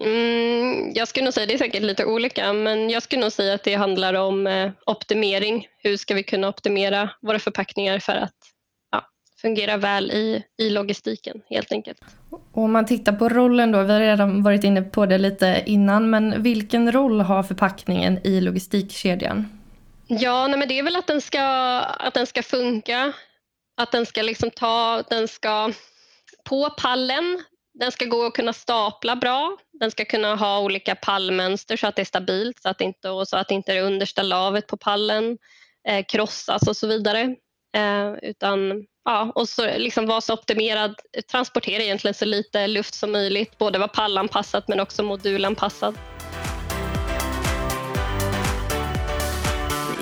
Mm, 0.00 0.92
jag 0.94 1.08
skulle 1.08 1.24
nog 1.24 1.34
säga, 1.34 1.46
det 1.46 1.54
är 1.54 1.58
säkert 1.58 1.82
lite 1.82 2.04
olika, 2.04 2.52
men 2.52 2.90
jag 2.90 3.02
skulle 3.02 3.22
nog 3.22 3.32
säga 3.32 3.54
att 3.54 3.64
det 3.64 3.74
handlar 3.74 4.14
om 4.14 4.46
eh, 4.46 4.70
optimering. 4.86 5.66
Hur 5.78 5.96
ska 5.96 6.14
vi 6.14 6.22
kunna 6.22 6.48
optimera 6.48 7.10
våra 7.22 7.38
förpackningar 7.38 7.98
för 7.98 8.12
att 8.12 8.53
fungera 9.44 9.76
väl 9.76 10.10
i, 10.10 10.44
i 10.58 10.70
logistiken 10.70 11.42
helt 11.50 11.72
enkelt. 11.72 11.98
Och 12.30 12.40
om 12.52 12.72
man 12.72 12.86
tittar 12.86 13.12
på 13.12 13.28
rollen 13.28 13.72
då, 13.72 13.82
vi 13.82 13.92
har 13.92 14.00
redan 14.00 14.42
varit 14.42 14.64
inne 14.64 14.82
på 14.82 15.06
det 15.06 15.18
lite 15.18 15.62
innan, 15.66 16.10
men 16.10 16.42
vilken 16.42 16.92
roll 16.92 17.20
har 17.20 17.42
förpackningen 17.42 18.26
i 18.26 18.40
logistikkedjan? 18.40 19.48
Ja, 20.06 20.46
nej 20.46 20.58
men 20.58 20.68
det 20.68 20.78
är 20.78 20.82
väl 20.82 20.96
att 20.96 21.06
den 21.06 21.20
ska, 21.20 21.42
att 21.80 22.14
den 22.14 22.26
ska 22.26 22.42
funka, 22.42 23.12
att 23.76 23.92
den 23.92 24.06
ska 24.06 24.22
liksom 24.22 24.50
ta, 24.50 25.02
den 25.10 25.28
ska 25.28 25.72
på 26.48 26.70
pallen, 26.70 27.42
den 27.74 27.92
ska 27.92 28.04
gå 28.04 28.26
att 28.26 28.34
kunna 28.34 28.52
stapla 28.52 29.16
bra, 29.16 29.56
den 29.80 29.90
ska 29.90 30.04
kunna 30.04 30.34
ha 30.34 30.60
olika 30.60 30.94
pallmönster 30.94 31.76
så 31.76 31.86
att 31.86 31.96
det 31.96 32.02
är 32.02 32.06
stabilt 32.06 32.62
så 32.62 32.68
att 32.68 32.80
inte, 32.80 33.10
och 33.10 33.28
så 33.28 33.36
att 33.36 33.50
inte 33.50 33.74
det 33.74 33.80
understa 33.80 34.22
lavet 34.22 34.66
på 34.66 34.76
pallen 34.76 35.38
eh, 35.88 36.04
krossas 36.04 36.68
och 36.68 36.76
så 36.76 36.86
vidare. 36.86 37.36
Eh, 37.76 38.12
utan 38.22 38.86
ja, 39.04 39.32
och 39.34 39.48
så 39.48 39.78
liksom 39.78 40.06
vara 40.06 40.20
så 40.20 40.34
optimerad, 40.34 40.94
transportera 41.30 41.82
egentligen 41.82 42.14
så 42.14 42.24
lite 42.24 42.66
luft 42.66 42.94
som 42.94 43.12
möjligt, 43.12 43.58
både 43.58 43.78
vara 43.78 43.88
pallanpassat 43.88 44.68
men 44.68 44.80
också 44.80 45.02
modulanpassad. 45.02 45.94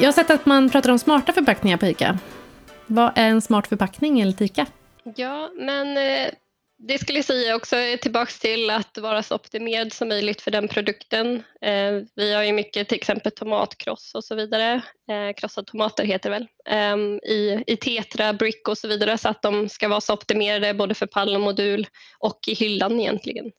Jag 0.00 0.06
har 0.06 0.12
sett 0.12 0.30
att 0.30 0.47
man 0.47 0.71
pratar 0.71 0.90
om 0.90 0.99
smarta 0.99 1.32
förpackningar 1.32 1.76
på 1.76 1.87
ICA. 1.87 2.18
Vad 2.87 3.12
är 3.14 3.28
en 3.28 3.40
smart 3.40 3.66
förpackning 3.66 4.21
enligt 4.21 4.40
ICA? 4.40 4.66
Ja, 5.16 5.50
men 5.59 5.97
eh, 5.97 6.28
det 6.85 6.99
skulle 6.99 7.19
jag 7.19 7.25
säga 7.25 7.57
också 7.57 7.77
tillbaks 8.01 8.41
till 8.41 8.71
att 8.71 8.99
vara 8.99 9.23
så 9.23 9.35
optimerad 9.35 9.93
som 9.93 10.09
möjligt 10.09 10.41
för 10.41 10.51
den 10.51 10.69
produkten. 10.69 11.43
Eh, 11.61 12.01
vi 12.15 12.35
har 12.35 12.43
ju 12.43 12.53
mycket 12.53 12.89
till 12.89 12.97
exempel 12.97 13.33
tomatkross 13.33 14.15
och 14.15 14.25
så 14.25 14.35
vidare. 14.35 14.83
Eh, 15.11 15.35
krossade 15.37 15.71
tomater 15.71 16.05
heter 16.05 16.31
det 16.31 16.39
väl. 16.39 16.49
Eh, 16.69 16.97
i, 17.31 17.65
I 17.67 17.77
tetra, 17.77 18.33
brick 18.33 18.69
och 18.69 18.79
så 18.79 18.89
vidare 18.89 19.19
så 19.19 19.29
att 19.29 19.43
de 19.43 19.69
ska 19.69 19.89
vara 19.89 20.01
så 20.01 20.15
optimerade 20.15 20.75
både 20.75 20.95
för 20.95 21.07
pall 21.07 21.35
och 21.35 21.41
modul 21.41 21.87
och 22.19 22.41
i 22.47 22.55
hyllan 22.55 23.01
egentligen. 23.01 23.51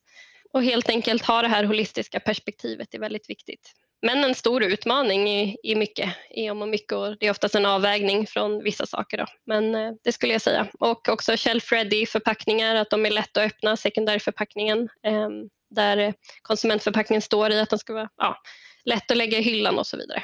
Och 0.53 0.63
helt 0.63 0.89
enkelt 0.89 1.25
ha 1.25 1.41
det 1.41 1.47
här 1.47 1.63
holistiska 1.63 2.19
perspektivet 2.19 2.93
är 2.93 2.99
väldigt 2.99 3.29
viktigt. 3.29 3.73
Men 4.05 4.23
en 4.23 4.35
stor 4.35 4.63
utmaning 4.63 5.29
i, 5.29 5.57
i 5.63 5.75
mycket, 5.75 6.09
i 6.29 6.49
om 6.49 6.61
och 6.61 6.67
mycket 6.67 6.93
och 6.93 7.17
det 7.19 7.27
är 7.27 7.31
oftast 7.31 7.55
en 7.55 7.65
avvägning 7.65 8.27
från 8.27 8.63
vissa 8.63 8.85
saker. 8.85 9.17
Då. 9.17 9.25
Men 9.45 9.75
eh, 9.75 9.91
det 10.03 10.11
skulle 10.11 10.33
jag 10.33 10.41
säga. 10.41 10.67
Och 10.79 11.09
också 11.09 11.31
shelf-ready 11.31 12.05
förpackningar, 12.05 12.75
att 12.75 12.89
de 12.89 13.05
är 13.05 13.11
lätta 13.11 13.41
att 13.41 13.51
öppna, 13.51 13.77
sekundärförpackningen 13.77 14.79
eh, 15.07 15.29
där 15.75 16.13
konsumentförpackningen 16.41 17.21
står 17.21 17.51
i 17.51 17.59
att 17.59 17.69
de 17.69 17.79
ska 17.79 17.93
vara 17.93 18.09
ja, 18.17 18.37
lätt 18.85 19.11
att 19.11 19.17
lägga 19.17 19.37
i 19.37 19.41
hyllan 19.41 19.79
och 19.79 19.87
så 19.87 19.97
vidare. 19.97 20.23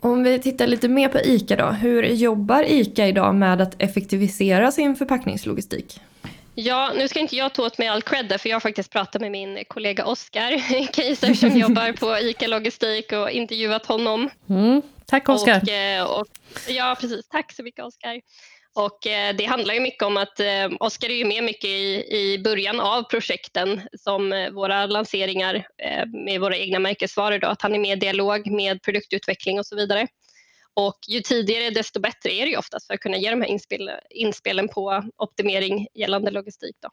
Om 0.00 0.22
vi 0.22 0.38
tittar 0.38 0.66
lite 0.66 0.88
mer 0.88 1.08
på 1.08 1.20
ICA 1.20 1.56
då, 1.56 1.66
hur 1.66 2.02
jobbar 2.02 2.62
ICA 2.62 3.06
idag 3.06 3.34
med 3.34 3.60
att 3.60 3.82
effektivisera 3.82 4.72
sin 4.72 4.96
förpackningslogistik? 4.96 6.00
Ja, 6.58 6.92
nu 6.96 7.08
ska 7.08 7.20
inte 7.20 7.36
jag 7.36 7.52
ta 7.52 7.66
åt 7.66 7.78
mig 7.78 7.88
all 7.88 8.02
cred 8.02 8.40
för 8.40 8.48
jag 8.48 8.54
har 8.54 8.60
faktiskt 8.60 8.92
pratat 8.92 9.22
med 9.22 9.30
min 9.30 9.64
kollega 9.68 10.04
Oskar 10.04 10.50
Keiser 10.92 11.34
som 11.34 11.56
jobbar 11.58 11.92
på 11.92 12.18
ICA 12.18 12.46
Logistik 12.46 13.12
och 13.12 13.30
intervjuat 13.30 13.86
honom. 13.86 14.30
Mm. 14.48 14.82
Tack 15.06 15.28
Oskar. 15.28 15.68
Eh, 15.68 16.06
ja, 16.68 16.96
precis. 17.00 17.28
Tack 17.28 17.52
så 17.52 17.62
mycket 17.62 17.84
Oskar. 17.84 18.20
Och 18.74 19.06
eh, 19.06 19.36
det 19.36 19.44
handlar 19.44 19.74
ju 19.74 19.80
mycket 19.80 20.02
om 20.02 20.16
att 20.16 20.40
eh, 20.40 20.68
Oskar 20.80 21.08
är 21.08 21.14
ju 21.14 21.24
med 21.24 21.44
mycket 21.44 21.70
i, 21.70 22.16
i 22.16 22.40
början 22.44 22.80
av 22.80 23.02
projekten 23.02 23.80
som 23.98 24.50
våra 24.52 24.86
lanseringar 24.86 25.66
med 26.26 26.40
våra 26.40 26.56
egna 26.56 26.78
märkesvaror. 26.78 27.38
Då, 27.38 27.48
att 27.48 27.62
han 27.62 27.74
är 27.74 27.78
med 27.78 27.96
i 27.96 28.00
dialog 28.00 28.46
med 28.50 28.82
produktutveckling 28.82 29.58
och 29.58 29.66
så 29.66 29.76
vidare. 29.76 30.06
Och 30.76 30.98
ju 31.08 31.20
tidigare 31.20 31.70
desto 31.70 32.00
bättre 32.00 32.32
är 32.32 32.44
det 32.44 32.50
ju 32.50 32.56
oftast 32.56 32.86
för 32.86 32.94
att 32.94 33.00
kunna 33.00 33.16
ge 33.16 33.30
de 33.30 33.40
här 33.40 33.48
inspel, 33.48 33.90
inspelen 34.10 34.68
på 34.68 35.02
optimering 35.16 35.86
gällande 35.94 36.30
logistik. 36.30 36.76
Då. 36.82 36.88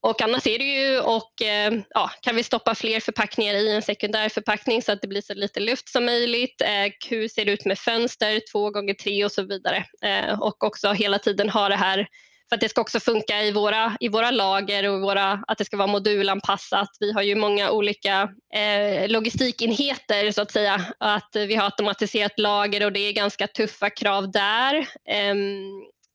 Och 0.00 0.22
annars 0.22 0.46
är 0.46 0.58
det 0.58 0.64
ju, 0.64 1.00
och, 1.00 1.42
eh, 1.42 1.72
ja, 1.90 2.10
kan 2.20 2.36
vi 2.36 2.42
stoppa 2.42 2.74
fler 2.74 3.00
förpackningar 3.00 3.54
i 3.54 3.70
en 3.70 3.82
sekundär 3.82 4.28
förpackning 4.28 4.82
så 4.82 4.92
att 4.92 5.02
det 5.02 5.08
blir 5.08 5.20
så 5.20 5.34
lite 5.34 5.60
luft 5.60 5.88
som 5.88 6.04
möjligt. 6.04 6.60
Eh, 6.60 6.92
hur 7.10 7.28
ser 7.28 7.44
det 7.44 7.52
ut 7.52 7.64
med 7.64 7.78
fönster, 7.78 8.40
två 8.52 8.70
gånger 8.70 8.94
tre 8.94 9.24
och 9.24 9.32
så 9.32 9.42
vidare. 9.42 9.84
Eh, 10.04 10.40
och 10.40 10.64
också 10.64 10.92
hela 10.92 11.18
tiden 11.18 11.50
ha 11.50 11.68
det 11.68 11.76
här 11.76 12.06
för 12.54 12.56
att 12.56 12.60
det 12.60 12.68
ska 12.68 12.80
också 12.80 13.00
funka 13.00 13.42
i 13.42 13.52
våra, 13.52 13.96
i 14.00 14.08
våra 14.08 14.30
lager 14.30 14.88
och 14.88 15.00
våra, 15.00 15.44
att 15.46 15.58
det 15.58 15.64
ska 15.64 15.76
vara 15.76 15.86
modulanpassat. 15.86 16.88
Vi 17.00 17.12
har 17.12 17.22
ju 17.22 17.34
många 17.34 17.70
olika 17.70 18.28
eh, 18.54 19.08
logistikenheter 19.08 20.30
så 20.30 20.42
att 20.42 20.50
säga. 20.50 20.84
Att 20.98 21.30
vi 21.32 21.54
har 21.54 21.64
automatiserat 21.64 22.38
lager 22.38 22.84
och 22.84 22.92
det 22.92 23.00
är 23.00 23.12
ganska 23.12 23.46
tuffa 23.46 23.90
krav 23.90 24.30
där. 24.30 24.74
Eh, 25.08 25.34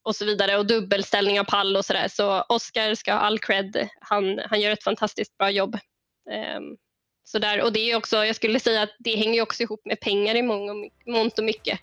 och 0.03 0.15
så 0.15 0.25
vidare 0.25 0.57
och 0.57 0.67
dubbelställning 0.67 1.39
av 1.39 1.43
pall 1.43 1.77
och 1.77 1.85
sådär. 1.85 2.07
Så 2.07 2.41
Oskar 2.49 2.95
ska 2.95 3.13
ha 3.13 3.19
all 3.19 3.39
cred. 3.39 3.89
Han, 4.01 4.39
han 4.49 4.61
gör 4.61 4.71
ett 4.71 4.83
fantastiskt 4.83 5.37
bra 5.37 5.51
jobb. 5.51 5.75
Eh, 6.31 6.59
så 7.23 7.39
där. 7.39 7.61
Och 7.61 7.73
det 7.73 7.91
är 7.91 7.95
också, 7.95 8.25
jag 8.25 8.35
skulle 8.35 8.59
säga 8.59 8.81
att 8.81 8.95
det 8.99 9.15
hänger 9.15 9.41
också 9.41 9.63
ihop 9.63 9.81
med 9.85 9.99
pengar 9.99 10.35
i 10.35 10.41
mångt 11.05 11.37
och 11.37 11.43
mycket 11.43 11.79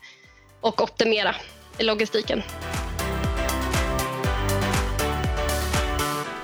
och 0.61 0.81
optimera 0.81 1.35
logistiken. 1.79 2.43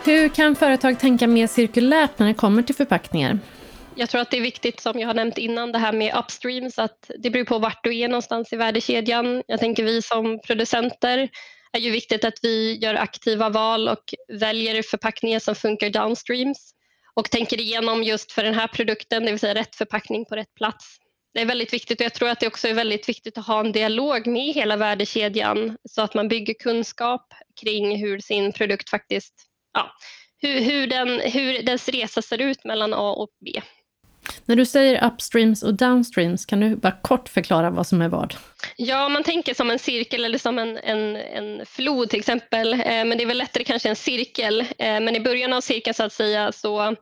Hur 0.04 0.28
kan 0.28 0.56
företag 0.56 1.00
tänka 1.00 1.26
mer 1.26 1.46
cirkulärt 1.46 2.18
när 2.18 2.26
det 2.26 2.34
kommer 2.34 2.62
till 2.62 2.74
förpackningar? 2.74 3.38
Jag 3.94 4.10
tror 4.10 4.20
att 4.20 4.30
det 4.30 4.36
är 4.36 4.42
viktigt, 4.42 4.80
som 4.80 4.98
jag 4.98 5.08
har 5.08 5.14
nämnt 5.14 5.38
innan, 5.38 5.72
det 5.72 5.78
här 5.78 5.92
med 5.92 6.14
upstreams, 6.14 6.78
att 6.78 7.10
det 7.18 7.30
beror 7.30 7.44
på 7.44 7.58
vart 7.58 7.84
du 7.84 7.98
är 7.98 8.08
någonstans 8.08 8.52
i 8.52 8.56
värdekedjan. 8.56 9.42
Jag 9.46 9.60
tänker 9.60 9.84
vi 9.84 10.02
som 10.02 10.40
producenter 10.46 11.28
är 11.72 11.80
ju 11.80 11.90
viktigt 11.90 12.24
att 12.24 12.38
vi 12.42 12.78
gör 12.78 12.94
aktiva 12.94 13.48
val 13.48 13.88
och 13.88 14.14
väljer 14.28 14.82
förpackningar 14.82 15.38
som 15.38 15.54
funkar 15.54 15.90
downstreams 15.90 16.74
och 17.14 17.30
tänker 17.30 17.60
igenom 17.60 18.02
just 18.02 18.32
för 18.32 18.42
den 18.42 18.54
här 18.54 18.68
produkten, 18.68 19.24
det 19.24 19.30
vill 19.30 19.40
säga 19.40 19.54
rätt 19.54 19.76
förpackning 19.76 20.24
på 20.24 20.36
rätt 20.36 20.54
plats. 20.54 20.96
Det 21.34 21.40
är 21.40 21.46
väldigt 21.46 21.72
viktigt 21.72 22.00
och 22.00 22.04
jag 22.04 22.14
tror 22.14 22.28
att 22.28 22.40
det 22.40 22.46
också 22.46 22.68
är 22.68 22.74
väldigt 22.74 23.08
viktigt 23.08 23.38
att 23.38 23.46
ha 23.46 23.60
en 23.60 23.72
dialog 23.72 24.26
med 24.26 24.54
hela 24.54 24.76
värdekedjan 24.76 25.76
så 25.90 26.02
att 26.02 26.14
man 26.14 26.28
bygger 26.28 26.54
kunskap 26.54 27.34
kring 27.60 27.96
hur 27.96 28.18
sin 28.18 28.52
produkt 28.52 28.90
faktiskt 28.90 29.51
ja, 29.74 29.92
hur, 30.38 30.60
hur, 30.60 30.86
den, 30.86 31.20
hur 31.20 31.62
dess 31.62 31.88
resa 31.88 32.22
ser 32.22 32.40
ut 32.40 32.64
mellan 32.64 32.94
A 32.94 33.12
och 33.12 33.30
B. 33.44 33.62
När 34.44 34.56
du 34.56 34.66
säger 34.66 35.06
upstreams 35.06 35.62
och 35.62 35.74
downstreams, 35.74 36.46
kan 36.46 36.60
du 36.60 36.76
bara 36.76 36.96
kort 37.02 37.28
förklara 37.28 37.70
vad 37.70 37.86
som 37.86 38.02
är 38.02 38.08
vad? 38.08 38.34
Ja, 38.76 39.08
man 39.08 39.22
tänker 39.22 39.54
som 39.54 39.70
en 39.70 39.78
cirkel 39.78 40.24
eller 40.24 40.38
som 40.38 40.58
en, 40.58 40.78
en, 40.78 41.16
en 41.16 41.66
flod 41.66 42.10
till 42.10 42.18
exempel, 42.18 42.72
eh, 42.72 42.80
men 42.80 43.10
det 43.10 43.22
är 43.22 43.26
väl 43.26 43.38
lättare 43.38 43.64
kanske 43.64 43.88
en 43.88 43.96
cirkel. 43.96 44.60
Eh, 44.60 44.66
men 44.78 45.16
i 45.16 45.20
början 45.20 45.52
av 45.52 45.60
cirkeln 45.60 45.94
så 45.94 46.02
att 46.02 46.12
säga 46.12 46.52
så, 46.52 46.96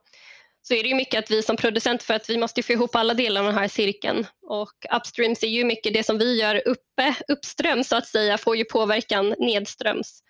så 0.63 0.75
är 0.75 0.83
det 0.83 0.89
ju 0.89 0.95
mycket 0.95 1.25
att 1.25 1.31
vi 1.31 1.43
som 1.43 1.57
producent, 1.57 2.03
för 2.03 2.15
att 2.15 2.31
vi 2.31 2.39
måste 2.39 2.63
få 2.63 2.73
ihop 2.73 2.97
alla 2.97 3.15
delar 3.15 3.41
av 3.41 3.47
den 3.47 3.59
här 3.59 3.69
cirkeln 3.69 4.27
och 4.47 4.97
upstreams 4.97 5.43
är 5.43 5.49
ju 5.49 5.65
mycket 5.65 5.95
det 5.95 6.07
som 6.07 6.19
vi 6.19 6.41
gör 6.41 6.69
uppe, 6.69 7.15
uppströms 7.29 7.89
så 7.89 7.97
att 7.97 8.07
säga, 8.07 8.39
får 8.39 8.57
ju 8.57 8.65
påverkan 8.65 9.35
nedströms. 9.39 10.23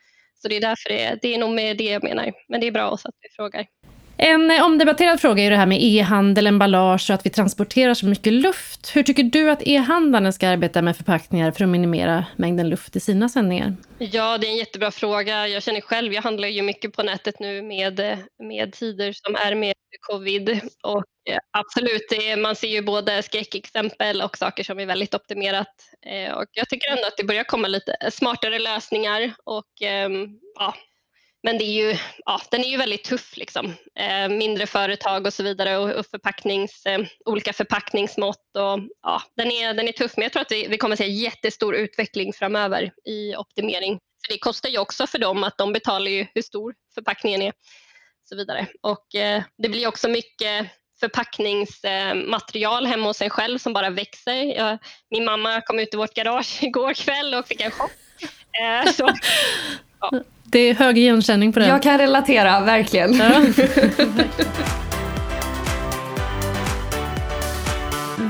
Så 0.43 0.49
det 0.49 0.57
är 0.57 0.61
därför 0.61 0.89
det, 0.89 1.03
är, 1.03 1.19
det 1.23 1.35
är 1.35 1.39
nog 1.39 1.51
med 1.51 1.77
det 1.77 1.85
jag 1.85 2.03
menar. 2.03 2.33
Men 2.49 2.61
det 2.61 2.67
är 2.67 2.73
bra 2.73 2.91
också 2.91 3.09
att 3.09 3.15
du 3.21 3.29
frågar. 3.37 3.67
En 4.23 4.51
eh, 4.51 4.65
omdebatterad 4.65 5.21
fråga 5.21 5.43
är 5.43 5.51
det 5.51 5.57
här 5.57 5.67
med 5.67 5.79
e-handel, 5.83 6.47
emballage 6.47 7.11
och 7.11 7.15
att 7.15 7.27
vi 7.27 7.31
transporterar 7.31 7.95
så 7.95 8.07
mycket 8.07 8.33
luft. 8.33 8.97
Hur 8.97 9.03
tycker 9.03 9.23
du 9.23 9.51
att 9.51 9.63
e-handlarna 9.67 10.33
ska 10.33 10.49
arbeta 10.49 10.83
med 10.83 10.97
förpackningar 10.97 11.53
för 11.53 11.65
att 11.65 11.71
minimera 11.71 12.27
mängden 12.37 12.69
luft 12.69 12.97
i 12.97 13.01
sina 13.01 13.29
sändningar? 13.29 13.77
Ja, 13.99 14.39
det 14.39 14.47
är 14.47 14.51
en 14.51 14.57
jättebra 14.57 14.91
fråga. 14.91 15.49
Jag 15.49 15.63
känner 15.63 15.81
själv, 15.81 16.13
jag 16.13 16.23
handlar 16.23 16.49
ju 16.49 16.63
mycket 16.63 16.93
på 16.93 17.03
nätet 17.03 17.41
nu 17.41 17.63
med, 17.63 18.01
eh, 18.01 18.19
med 18.43 18.73
tider 18.73 19.13
som 19.13 19.35
är 19.35 19.55
med 19.55 19.75
covid 20.01 20.61
och 20.83 21.05
eh, 21.31 21.39
absolut, 21.51 22.39
man 22.39 22.57
ser 22.57 22.69
ju 22.69 22.83
både 22.83 23.23
skräckexempel 23.23 24.23
och 24.23 24.39
saker 24.39 24.65
som 24.65 24.81
är 24.81 24.87
väldigt 24.87 25.15
optimerat. 25.15 25.75
Och 26.35 26.47
jag 26.53 26.69
tycker 26.69 26.91
ändå 26.91 27.07
att 27.07 27.17
det 27.17 27.25
börjar 27.25 27.45
komma 27.45 27.69
lite 27.69 27.97
smartare 28.11 28.59
lösningar 28.59 29.33
och 29.45 29.83
ehm, 29.83 30.29
ja, 30.55 30.75
men 31.43 31.59
det 31.59 31.65
är 31.65 31.73
ju, 31.73 31.99
ja, 32.25 32.41
den 32.51 32.65
är 32.65 32.69
ju 32.69 32.77
väldigt 32.77 33.05
tuff. 33.05 33.37
Liksom. 33.37 33.75
Eh, 33.95 34.29
mindre 34.29 34.67
företag 34.67 35.27
och 35.27 35.35
så 35.35 35.43
vidare 35.43 35.77
och, 35.77 35.91
och 35.91 36.07
förpacknings, 36.07 36.87
eh, 36.87 37.01
olika 37.25 37.53
förpackningsmått. 37.53 38.57
Och, 38.59 38.79
ja, 39.03 39.23
den, 39.37 39.51
är, 39.51 39.75
den 39.75 39.89
är 39.89 39.93
tuff, 39.93 40.17
men 40.17 40.23
jag 40.23 40.33
tror 40.33 40.43
att 40.43 40.53
vi, 40.53 40.67
vi 40.69 40.79
kommer 40.79 40.93
att 40.93 40.99
se 40.99 41.07
jättestor 41.07 41.75
utveckling 41.77 42.33
framöver 42.33 42.93
i 43.05 43.37
optimering. 43.37 43.99
För 44.27 44.33
det 44.33 44.39
kostar 44.39 44.69
ju 44.69 44.79
också 44.79 45.07
för 45.07 45.19
dem 45.19 45.45
att 45.45 45.59
de 45.59 45.73
betalar 45.73 46.11
ju 46.11 46.27
hur 46.35 46.43
stor 46.43 46.75
förpackningen 46.95 47.43
är. 47.43 47.49
Och 47.49 48.29
så 48.29 48.37
vidare. 48.37 48.67
Och, 48.81 49.15
eh, 49.15 49.43
det 49.59 49.69
blir 49.69 49.87
också 49.87 50.09
mycket 50.09 50.67
förpackningsmaterial 51.01 52.87
hemma 52.87 53.07
hos 53.07 53.23
en 53.23 53.31
själv 53.31 53.59
som 53.59 53.73
bara 53.73 53.91
växer. 53.91 54.57
Jag, 54.57 54.79
min 55.11 55.25
mamma 55.25 55.61
kom 55.61 55.79
ut 55.79 55.95
i 55.95 55.97
vårt 55.97 56.15
garage 56.15 56.63
igår 56.63 56.95
kväll 56.95 57.35
och 57.35 57.47
fick 57.47 57.61
en 57.61 57.71
chock. 57.71 57.93
Eh, 58.63 58.93
så, 58.93 59.09
ja. 60.01 60.13
Det 60.45 60.59
är 60.59 60.75
hög 60.75 60.99
igenkänning 60.99 61.53
på 61.53 61.61
det. 61.61 61.67
Jag 61.67 61.83
kan 61.83 61.99
relatera, 61.99 62.61
verkligen. 62.61 63.15
Ja. 63.15 63.43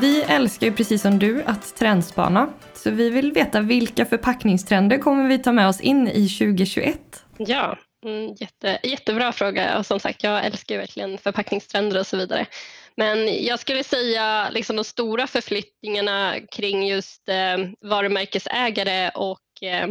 vi 0.01 0.23
älskar 0.23 0.67
ju 0.67 0.73
precis 0.73 1.03
som 1.03 1.19
du 1.19 1.43
att 1.43 1.77
trendspana. 1.77 2.49
Så 2.75 2.91
vi 2.91 3.11
vill 3.11 3.33
veta 3.33 3.61
vilka 3.61 4.07
förpackningstrender 4.07 4.99
kommer 4.99 5.29
vi 5.29 5.39
ta 5.39 5.53
med 5.53 5.69
oss 5.69 5.81
in 5.81 6.09
i 6.09 6.29
2021? 6.29 6.99
Ja, 7.39 7.79
mm, 8.07 8.35
jätte, 8.41 8.79
jättebra 8.83 9.33
fråga. 9.33 9.79
Och 9.79 9.87
som 9.87 10.01
sagt, 10.01 10.23
jag 10.23 10.45
älskar 10.45 10.75
ju 10.75 10.81
verkligen 10.81 11.19
förpackningstrender 11.19 12.01
och 12.01 12.07
så 12.07 12.17
vidare. 12.17 12.47
Men 12.97 13.45
jag 13.45 13.59
skulle 13.59 13.85
säga 13.85 14.51
liksom 14.51 14.77
de 14.77 14.85
stora 14.85 15.27
förflyttningarna 15.27 16.35
kring 16.51 16.87
just 16.87 17.29
eh, 17.29 17.59
varumärkesägare 17.81 19.11
och 19.15 19.63
eh, 19.63 19.89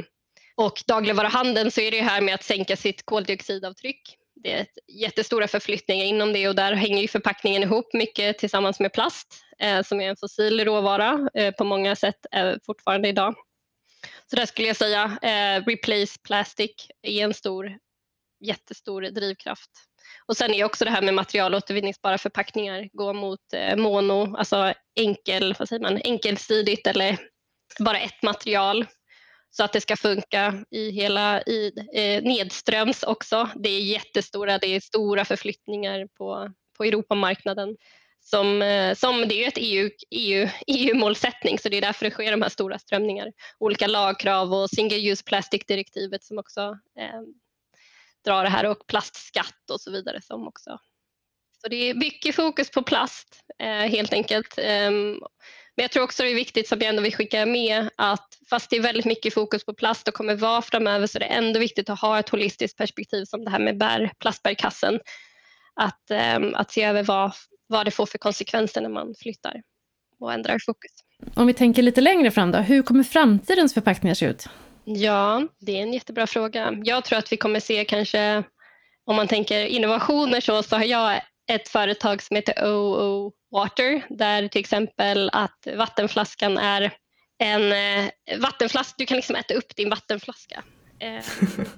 och 0.59 0.83
dagligvaruhandeln 0.87 1.71
så 1.71 1.81
är 1.81 1.91
det 1.91 2.01
här 2.01 2.21
med 2.21 2.35
att 2.35 2.43
sänka 2.43 2.77
sitt 2.77 3.05
koldioxidavtryck. 3.05 4.17
Det 4.43 4.53
är 4.53 4.65
jättestora 4.87 5.47
förflyttningar 5.47 6.05
inom 6.05 6.33
det 6.33 6.47
och 6.47 6.55
där 6.55 6.73
hänger 6.73 7.01
ju 7.01 7.07
förpackningen 7.07 7.63
ihop 7.63 7.93
mycket 7.93 8.37
tillsammans 8.37 8.79
med 8.79 8.93
plast 8.93 9.43
eh, 9.59 9.81
som 9.83 10.01
är 10.01 10.09
en 10.09 10.15
fossil 10.15 10.65
råvara 10.65 11.29
eh, 11.33 11.53
på 11.53 11.63
många 11.63 11.95
sätt 11.95 12.25
eh, 12.31 12.53
fortfarande 12.65 13.07
idag. 13.07 13.35
Så 14.29 14.35
där 14.35 14.45
skulle 14.45 14.67
jag 14.67 14.77
säga 14.77 15.17
eh, 15.21 15.65
replace 15.65 16.19
plastic 16.23 16.71
är 17.01 17.23
en 17.23 17.33
stor, 17.33 17.77
jättestor 18.39 19.01
drivkraft. 19.01 19.71
Och 20.25 20.37
sen 20.37 20.53
är 20.53 20.63
också 20.63 20.85
det 20.85 20.91
här 20.91 21.01
med 21.01 21.13
materialåtervinningsbara 21.13 22.17
förpackningar 22.17 22.89
gå 22.93 23.13
mot 23.13 23.53
eh, 23.53 23.75
mono, 23.75 24.35
alltså 24.35 24.73
enkel, 24.95 25.55
vad 25.59 25.69
säger 25.69 25.81
man, 25.81 26.01
enkelsidigt 26.03 26.87
eller 26.87 27.17
bara 27.79 27.99
ett 27.99 28.23
material 28.23 28.85
så 29.51 29.63
att 29.63 29.73
det 29.73 29.81
ska 29.81 29.95
funka 29.95 30.65
i 30.71 30.91
hela 30.91 31.41
i, 31.41 31.71
eh, 31.93 32.23
nedströms 32.23 33.03
också. 33.03 33.49
Det 33.55 33.69
är 33.69 33.81
jättestora, 33.81 34.57
det 34.57 34.67
är 34.67 34.79
stora 34.79 35.25
förflyttningar 35.25 36.07
på, 36.17 36.53
på 36.77 36.83
Europamarknaden. 36.83 37.77
Som, 38.21 38.61
eh, 38.61 38.95
som 38.95 39.27
det 39.27 39.35
är 39.35 39.37
ju 39.37 39.45
ett 39.45 39.57
EU, 39.57 39.89
EU, 40.11 40.47
EU-målsättning 40.67 41.59
så 41.59 41.69
det 41.69 41.77
är 41.77 41.81
därför 41.81 42.05
det 42.05 42.11
sker 42.11 42.31
de 42.31 42.41
här 42.41 42.49
stora 42.49 42.79
strömningar. 42.79 43.31
Olika 43.59 43.87
lagkrav 43.87 44.53
och 44.53 44.69
single 44.69 45.11
use 45.11 45.23
plastic-direktivet 45.23 46.23
som 46.23 46.37
också 46.37 46.61
eh, 46.99 47.21
drar 48.25 48.43
det 48.43 48.49
här 48.49 48.65
och 48.65 48.87
plastskatt 48.87 49.69
och 49.71 49.81
så 49.81 49.91
vidare 49.91 50.21
som 50.21 50.47
också. 50.47 50.79
Så 51.61 51.67
det 51.69 51.89
är 51.89 51.93
mycket 51.93 52.35
fokus 52.35 52.71
på 52.71 52.81
plast 52.81 53.43
eh, 53.59 53.67
helt 53.67 54.13
enkelt. 54.13 54.57
Um, 54.57 55.19
men 55.75 55.83
jag 55.83 55.91
tror 55.91 56.03
också 56.03 56.23
det 56.23 56.29
är 56.29 56.35
viktigt, 56.35 56.67
som 56.67 56.79
jag 56.79 56.89
ändå 56.89 57.01
vill 57.01 57.15
skicka 57.15 57.45
med, 57.45 57.89
att 57.95 58.27
fast 58.49 58.69
det 58.69 58.75
är 58.75 58.81
väldigt 58.81 59.05
mycket 59.05 59.33
fokus 59.33 59.65
på 59.65 59.73
plast 59.73 60.07
och 60.07 60.13
kommer 60.13 60.35
vara 60.35 60.61
framöver 60.61 61.07
så 61.07 61.17
är 61.17 61.19
det 61.19 61.25
ändå 61.25 61.59
viktigt 61.59 61.89
att 61.89 61.99
ha 61.99 62.19
ett 62.19 62.29
holistiskt 62.29 62.77
perspektiv 62.77 63.25
som 63.25 63.45
det 63.45 63.51
här 63.51 63.59
med 63.59 63.77
bär, 63.77 64.11
plastbärkassen. 64.19 64.99
Att, 65.75 66.11
um, 66.37 66.55
att 66.55 66.71
se 66.71 66.83
över 66.83 67.03
vad, 67.03 67.31
vad 67.67 67.85
det 67.85 67.91
får 67.91 68.05
för 68.05 68.17
konsekvenser 68.17 68.81
när 68.81 68.89
man 68.89 69.15
flyttar 69.19 69.61
och 70.19 70.33
ändrar 70.33 70.57
fokus. 70.65 70.91
Om 71.33 71.47
vi 71.47 71.53
tänker 71.53 71.81
lite 71.81 72.01
längre 72.01 72.31
fram 72.31 72.51
då, 72.51 72.59
hur 72.59 72.81
kommer 72.81 73.03
framtidens 73.03 73.73
förpackningar 73.73 74.13
se 74.13 74.25
ut? 74.25 74.49
Ja, 74.83 75.47
det 75.59 75.77
är 75.77 75.81
en 75.81 75.93
jättebra 75.93 76.27
fråga. 76.27 76.77
Jag 76.83 77.05
tror 77.05 77.19
att 77.19 77.31
vi 77.31 77.37
kommer 77.37 77.59
se 77.59 77.85
kanske, 77.85 78.43
om 79.05 79.15
man 79.15 79.27
tänker 79.27 79.65
innovationer 79.65 80.41
så, 80.41 80.63
så 80.63 80.75
har 80.75 80.83
jag 80.83 81.21
ett 81.49 81.69
företag 81.69 82.21
som 82.21 82.35
heter 82.35 82.65
OO 82.65 83.31
Water 83.51 84.01
där 84.09 84.47
till 84.47 84.59
exempel 84.59 85.29
att 85.33 85.67
vattenflaskan 85.75 86.57
är 86.57 86.93
en 87.43 87.71
eh, 87.71 88.39
vattenflaska, 88.39 88.95
du 88.97 89.05
kan 89.05 89.17
liksom 89.17 89.35
äta 89.35 89.53
upp 89.53 89.75
din 89.75 89.89
vattenflaska. 89.89 90.63
Eh, 90.99 91.23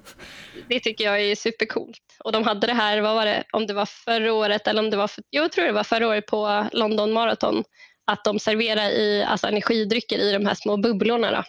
det 0.68 0.80
tycker 0.80 1.04
jag 1.04 1.20
är 1.20 1.34
supercoolt. 1.34 2.16
Och 2.24 2.32
de 2.32 2.44
hade 2.44 2.66
det 2.66 2.74
här, 2.74 3.00
vad 3.00 3.14
var 3.14 3.26
det, 3.26 3.44
om 3.52 3.66
det 3.66 3.74
var 3.74 3.86
förra 3.86 4.32
året 4.32 4.66
eller 4.66 4.82
om 4.82 4.90
det 4.90 4.96
var, 4.96 5.08
för, 5.08 5.24
jag 5.30 5.52
tror 5.52 5.64
det 5.64 5.72
var 5.72 5.84
förra 5.84 6.08
året 6.08 6.26
på 6.26 6.66
London 6.72 7.12
Marathon, 7.12 7.64
att 8.06 8.24
de 8.24 8.38
serverar 8.38 8.90
i, 8.90 9.22
alltså 9.22 9.46
energidrycker 9.46 10.18
i 10.18 10.32
de 10.32 10.46
här 10.46 10.54
små 10.54 10.76
bubblorna 10.76 11.30
då, 11.30 11.44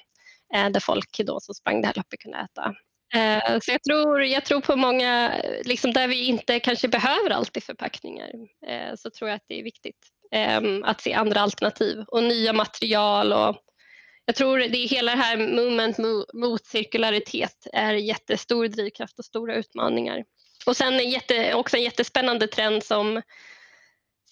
eh, 0.58 0.70
där 0.70 0.80
folk 0.80 1.18
då 1.18 1.40
som 1.40 1.56
sprang 1.56 1.82
det 1.82 1.88
här 1.88 1.96
loppet 1.96 2.20
kunde 2.20 2.38
äta 2.38 2.74
Eh, 3.14 3.60
så 3.62 3.72
jag 3.72 3.84
tror, 3.84 4.24
jag 4.24 4.46
tror 4.46 4.62
på 4.62 4.76
många, 4.76 5.42
liksom 5.64 5.94
där 5.94 6.08
vi 6.08 6.26
inte 6.26 6.60
kanske 6.60 6.88
behöver 6.88 7.30
alltid 7.30 7.64
förpackningar, 7.64 8.30
eh, 8.68 8.96
så 8.96 9.10
tror 9.10 9.30
jag 9.30 9.36
att 9.36 9.46
det 9.48 9.60
är 9.60 9.64
viktigt 9.64 10.08
ehm, 10.32 10.84
att 10.84 11.02
se 11.02 11.14
andra 11.14 11.40
alternativ 11.40 12.04
och 12.08 12.24
nya 12.24 12.54
material. 12.54 13.34
Och 13.34 13.58
jag 14.26 14.36
tror 14.36 14.60
det 14.60 14.78
är 14.78 14.88
hela 14.88 15.16
det 15.16 15.22
här 15.22 15.38
movement 15.38 15.98
mot 16.34 16.66
cirkularitet 16.66 17.68
är 17.74 17.94
jättestor 17.94 18.68
drivkraft 18.68 19.20
och 19.20 19.26
stora 19.26 19.56
utmaningar. 19.56 20.24
Och 20.66 20.78
sen 20.78 20.94
är 20.94 21.04
jätte, 21.04 21.54
också 21.54 21.78
en 21.78 21.84
jättespännande 21.84 22.48
trend 22.48 22.84
som 22.84 23.22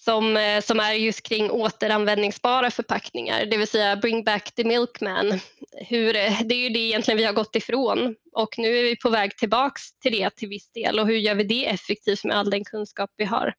som, 0.04 0.36
eh, 0.36 0.60
som 0.60 0.80
är 0.80 0.92
just 0.92 1.22
kring 1.22 1.50
återanvändningsbara 1.50 2.70
förpackningar, 2.70 3.46
det 3.46 3.56
vill 3.56 3.68
säga 3.68 3.96
bring 3.96 4.24
back 4.24 4.54
the 4.54 4.64
milkman. 4.64 5.40
Hur, 5.88 6.16
eh, 6.16 6.40
det 6.44 6.54
är 6.54 6.58
ju 6.58 6.68
det 6.68 6.78
egentligen 6.78 7.18
vi 7.18 7.24
har 7.24 7.32
gått 7.32 7.56
ifrån 7.56 8.14
och 8.32 8.54
nu 8.58 8.78
är 8.78 8.82
vi 8.82 8.96
på 8.96 9.10
väg 9.10 9.36
tillbaks 9.36 9.98
till 9.98 10.12
det 10.12 10.36
till 10.36 10.48
viss 10.48 10.72
del 10.72 10.98
och 10.98 11.06
hur 11.06 11.16
gör 11.16 11.34
vi 11.34 11.44
det 11.44 11.66
effektivt 11.66 12.24
med 12.24 12.36
all 12.36 12.50
den 12.50 12.64
kunskap 12.64 13.10
vi 13.16 13.24
har? 13.24 13.54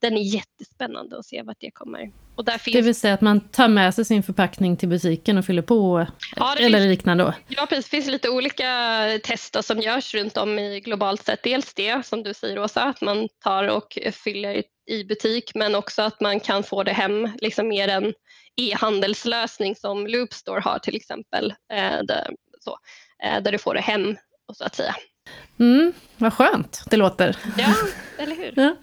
Den 0.00 0.16
är 0.16 0.22
jättespännande 0.22 1.18
att 1.18 1.26
se 1.26 1.42
vart 1.42 1.56
det 1.60 1.70
kommer. 1.70 2.10
Och 2.36 2.44
där 2.44 2.58
finns... 2.58 2.74
Det 2.76 2.82
vill 2.82 2.94
säga 2.94 3.14
att 3.14 3.20
man 3.20 3.40
tar 3.40 3.68
med 3.68 3.94
sig 3.94 4.04
sin 4.04 4.22
förpackning 4.22 4.76
till 4.76 4.88
butiken 4.88 5.38
och 5.38 5.44
fyller 5.44 5.62
på 5.62 6.06
ja, 6.36 6.56
eller 6.56 6.78
finns... 6.78 6.88
liknande? 6.88 7.34
Ja, 7.48 7.66
precis. 7.66 7.84
Det 7.84 7.90
finns 7.90 8.06
lite 8.06 8.28
olika 8.28 8.64
tester 9.24 9.62
som 9.62 9.80
görs 9.80 10.14
runt 10.14 10.36
om 10.36 10.58
i 10.58 10.80
globalt 10.80 11.24
sett. 11.24 11.42
Dels 11.42 11.74
det 11.74 12.06
som 12.06 12.22
du 12.22 12.34
säger 12.34 12.58
Åsa, 12.58 12.82
att 12.82 13.00
man 13.00 13.28
tar 13.44 13.68
och 13.68 13.98
fyller 14.12 14.62
i 14.88 15.04
butik 15.04 15.52
men 15.54 15.74
också 15.74 16.02
att 16.02 16.20
man 16.20 16.40
kan 16.40 16.62
få 16.62 16.82
det 16.82 16.92
hem, 16.92 17.28
liksom 17.40 17.68
mer 17.68 17.88
en 17.88 18.14
e-handelslösning 18.56 19.76
som 19.76 20.06
Loopstore 20.06 20.60
har 20.60 20.78
till 20.78 20.96
exempel, 20.96 21.54
eh, 21.72 22.02
där, 22.04 22.30
så, 22.60 22.78
eh, 23.24 23.42
där 23.42 23.52
du 23.52 23.58
får 23.58 23.74
det 23.74 23.80
hem 23.80 24.16
så 24.52 24.64
att 24.64 24.74
säga. 24.74 24.94
Mm, 25.60 25.92
vad 26.16 26.32
skönt 26.32 26.82
det 26.90 26.96
låter. 26.96 27.36
Ja, 27.58 27.74
eller 28.18 28.36
hur? 28.36 28.52
Ja. 28.56 28.76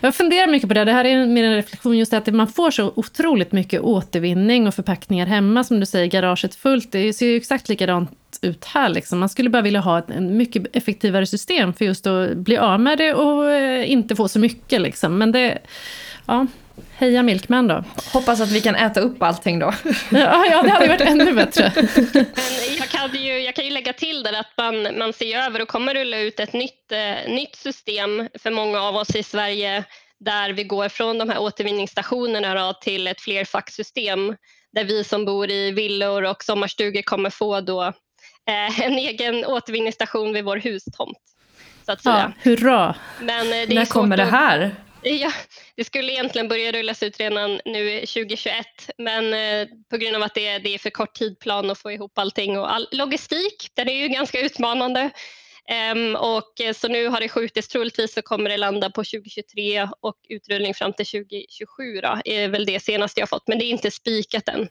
Jag 0.00 0.14
funderar 0.14 0.46
mycket 0.46 0.68
på 0.68 0.74
det. 0.74 0.84
Det 0.84 0.92
här 0.92 1.04
är 1.04 1.26
mer 1.26 1.44
en 1.44 1.54
reflektion 1.54 1.98
just 1.98 2.12
att 2.12 2.26
man 2.26 2.48
får 2.48 2.70
så 2.70 2.92
otroligt 2.96 3.52
mycket 3.52 3.80
återvinning 3.80 4.66
och 4.66 4.74
förpackningar 4.74 5.26
hemma. 5.26 5.64
Som 5.64 5.80
du 5.80 5.86
säger, 5.86 6.06
garaget 6.06 6.54
fullt. 6.54 6.92
Det 6.92 7.12
ser 7.12 7.26
ju 7.26 7.36
exakt 7.36 7.68
likadant 7.68 8.10
ut 8.46 8.64
här. 8.64 8.88
Liksom. 8.88 9.18
Man 9.18 9.28
skulle 9.28 9.50
bara 9.50 9.62
vilja 9.62 9.80
ha 9.80 9.98
ett 9.98 10.10
en 10.10 10.36
mycket 10.36 10.76
effektivare 10.76 11.26
system 11.26 11.72
för 11.72 11.84
just 11.84 12.06
att 12.06 12.36
bli 12.36 12.58
av 12.58 12.80
med 12.80 12.98
det 12.98 13.14
och 13.14 13.50
eh, 13.50 13.90
inte 13.90 14.16
få 14.16 14.28
så 14.28 14.38
mycket. 14.38 14.80
Liksom. 14.80 15.18
Men 15.18 15.32
det... 15.32 15.58
Ja, 16.26 16.46
Heja 16.98 17.22
Milkman 17.22 17.68
då. 17.68 17.84
Hoppas 18.12 18.40
att 18.40 18.52
vi 18.52 18.60
kan 18.60 18.74
äta 18.74 19.00
upp 19.00 19.22
allting 19.22 19.58
då. 19.58 19.72
Ja, 20.10 20.46
ja 20.50 20.62
det 20.62 20.70
hade 20.70 20.88
varit 20.88 21.00
ännu 21.00 21.32
bättre. 21.32 21.72
Men 21.74 22.26
jag, 22.78 22.88
kan 22.88 23.14
ju, 23.14 23.38
jag 23.38 23.54
kan 23.54 23.64
ju 23.64 23.70
lägga 23.70 23.92
till 23.92 24.22
där 24.22 24.32
att 24.32 24.52
man, 24.56 24.98
man 24.98 25.12
ser 25.12 25.38
över 25.38 25.62
och 25.62 25.68
kommer 25.68 25.94
rulla 25.94 26.18
ut 26.18 26.40
ett 26.40 26.52
nytt, 26.52 26.92
eh, 26.92 27.32
nytt 27.32 27.56
system 27.56 28.28
för 28.38 28.50
många 28.50 28.80
av 28.80 28.96
oss 28.96 29.16
i 29.16 29.22
Sverige 29.22 29.84
där 30.18 30.52
vi 30.52 30.64
går 30.64 30.88
från 30.88 31.18
de 31.18 31.28
här 31.28 31.38
återvinningsstationerna 31.38 32.54
då, 32.54 32.72
till 32.72 33.06
ett 33.06 33.20
flerfacksystem 33.20 34.36
där 34.72 34.84
vi 34.84 35.04
som 35.04 35.24
bor 35.24 35.50
i 35.50 35.70
villor 35.70 36.24
och 36.24 36.44
sommarstugor 36.44 37.02
kommer 37.02 37.30
få 37.30 37.60
då, 37.60 37.92
en 38.46 38.92
egen 38.92 39.44
återvinningsstation 39.44 40.32
vid 40.32 40.44
vår 40.44 40.56
hustomt. 40.56 41.18
Så 41.86 41.92
att 41.92 42.02
säga. 42.02 42.32
Ja, 42.44 42.50
hurra! 42.50 42.94
Men, 43.20 43.46
eh, 43.46 43.68
det 43.68 43.74
När 43.74 43.84
kommer 43.84 44.16
det 44.16 44.24
här? 44.24 44.74
Ja, 45.02 45.32
det 45.76 45.84
skulle 45.84 46.12
egentligen 46.12 46.48
börja 46.48 46.72
rullas 46.72 47.02
ut 47.02 47.20
redan 47.20 47.60
nu 47.64 48.00
2021 48.00 48.66
men 48.98 49.34
eh, 49.34 49.68
på 49.90 49.96
grund 49.96 50.16
av 50.16 50.22
att 50.22 50.34
det 50.34 50.46
är, 50.46 50.60
det 50.60 50.74
är 50.74 50.78
för 50.78 50.90
kort 50.90 51.14
tidplan 51.14 51.70
att 51.70 51.78
få 51.78 51.92
ihop 51.92 52.18
allting 52.18 52.58
och 52.58 52.74
all 52.74 52.88
logistik, 52.92 53.70
den 53.74 53.88
är 53.88 53.94
ju 53.94 54.08
ganska 54.08 54.40
utmanande. 54.40 55.10
Um, 55.92 56.16
och 56.16 56.60
eh, 56.60 56.72
så 56.72 56.88
nu 56.88 57.08
har 57.08 57.20
det 57.20 57.28
skjutits, 57.28 57.68
troligtvis 57.68 58.14
så 58.14 58.22
kommer 58.22 58.50
det 58.50 58.56
landa 58.56 58.90
på 58.90 59.04
2023 59.04 59.88
och 60.00 60.16
utrullning 60.28 60.74
fram 60.74 60.92
till 60.92 61.06
2027 61.06 62.00
då, 62.02 62.20
är 62.24 62.48
väl 62.48 62.66
det 62.66 62.80
senaste 62.80 63.20
jag 63.20 63.28
fått, 63.28 63.48
men 63.48 63.58
det 63.58 63.64
är 63.64 63.70
inte 63.70 63.90
spikat 63.90 64.48
än. 64.48 64.68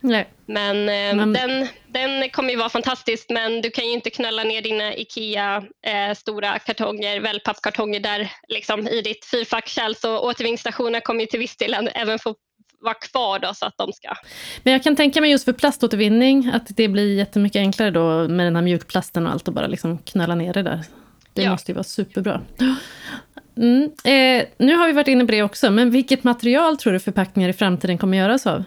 Nej. 0.00 0.28
Men, 0.46 0.76
eh, 0.76 1.26
men, 1.26 1.32
Den, 1.32 1.68
den 1.86 2.30
kommer 2.30 2.50
ju 2.50 2.56
vara 2.56 2.68
fantastisk 2.68 3.26
men 3.30 3.60
du 3.60 3.70
kan 3.70 3.86
ju 3.86 3.92
inte 3.92 4.10
knölla 4.10 4.44
ner 4.44 4.62
dina 4.62 4.94
IKEA 4.94 5.56
eh, 5.86 6.14
stora 6.16 6.58
kartonger, 6.58 7.20
wellpappkartonger 7.20 8.00
där 8.00 8.32
liksom, 8.48 8.88
i 8.88 9.02
ditt 9.02 9.24
fyrfackskärl 9.24 9.94
så 9.94 10.18
återvinningsstationerna 10.18 11.00
kommer 11.00 11.20
ju 11.20 11.26
till 11.26 11.40
viss 11.40 11.56
del 11.56 11.90
även 11.94 12.18
få 12.18 12.34
vara 12.80 12.94
kvar 12.94 13.38
då, 13.38 13.54
så 13.54 13.66
att 13.66 13.74
de 13.78 13.92
ska... 13.92 14.08
Men 14.62 14.72
jag 14.72 14.82
kan 14.82 14.96
tänka 14.96 15.20
mig 15.20 15.30
just 15.30 15.44
för 15.44 15.52
plaståtervinning 15.52 16.50
att 16.54 16.76
det 16.76 16.88
blir 16.88 17.16
jättemycket 17.16 17.60
enklare 17.60 17.90
då 17.90 18.28
med 18.28 18.46
den 18.46 18.56
här 18.56 18.62
mjukplasten 18.62 19.26
och 19.26 19.32
allt 19.32 19.48
och 19.48 19.54
bara 19.54 19.66
liksom 19.66 19.98
knölla 19.98 20.34
ner 20.34 20.52
det 20.52 20.62
där. 20.62 20.84
Det 21.32 21.42
ja. 21.42 21.50
måste 21.50 21.72
ju 21.72 21.74
vara 21.74 21.84
superbra. 21.84 22.40
Mm. 23.56 23.84
Eh, 23.84 24.46
nu 24.58 24.76
har 24.76 24.86
vi 24.86 24.92
varit 24.92 25.08
inne 25.08 25.24
på 25.24 25.32
det 25.32 25.42
också, 25.42 25.70
men 25.70 25.90
vilket 25.90 26.24
material 26.24 26.76
tror 26.76 26.92
du 26.92 27.00
förpackningar 27.00 27.48
i 27.48 27.52
framtiden 27.52 27.98
kommer 27.98 28.18
göras 28.18 28.46
av? 28.46 28.64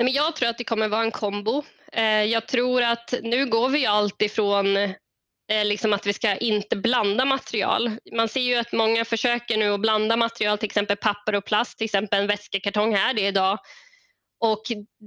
Nej, 0.00 0.04
men 0.04 0.14
jag 0.14 0.36
tror 0.36 0.48
att 0.48 0.58
det 0.58 0.64
kommer 0.64 0.88
vara 0.88 1.02
en 1.02 1.10
kombo. 1.10 1.64
Eh, 1.92 2.04
jag 2.24 2.48
tror 2.48 2.82
att 2.82 3.14
nu 3.22 3.46
går 3.46 3.68
vi 3.68 3.86
allt 3.86 4.22
ifrån 4.22 4.76
eh, 4.76 5.64
liksom 5.64 5.92
att 5.92 6.06
vi 6.06 6.12
ska 6.12 6.36
inte 6.36 6.76
blanda 6.76 7.24
material. 7.24 7.90
Man 8.12 8.28
ser 8.28 8.40
ju 8.40 8.54
att 8.54 8.72
många 8.72 9.04
försöker 9.04 9.56
nu 9.56 9.72
att 9.72 9.80
blanda 9.80 10.16
material, 10.16 10.58
till 10.58 10.66
exempel 10.66 10.96
papper 10.96 11.34
och 11.34 11.44
plast, 11.44 11.78
till 11.78 11.84
exempel 11.84 12.20
en 12.20 12.26
väskekartong 12.26 12.94
här 12.94 13.14
det 13.14 13.24
är 13.24 13.28
idag. 13.28 13.58
Och 14.40 14.62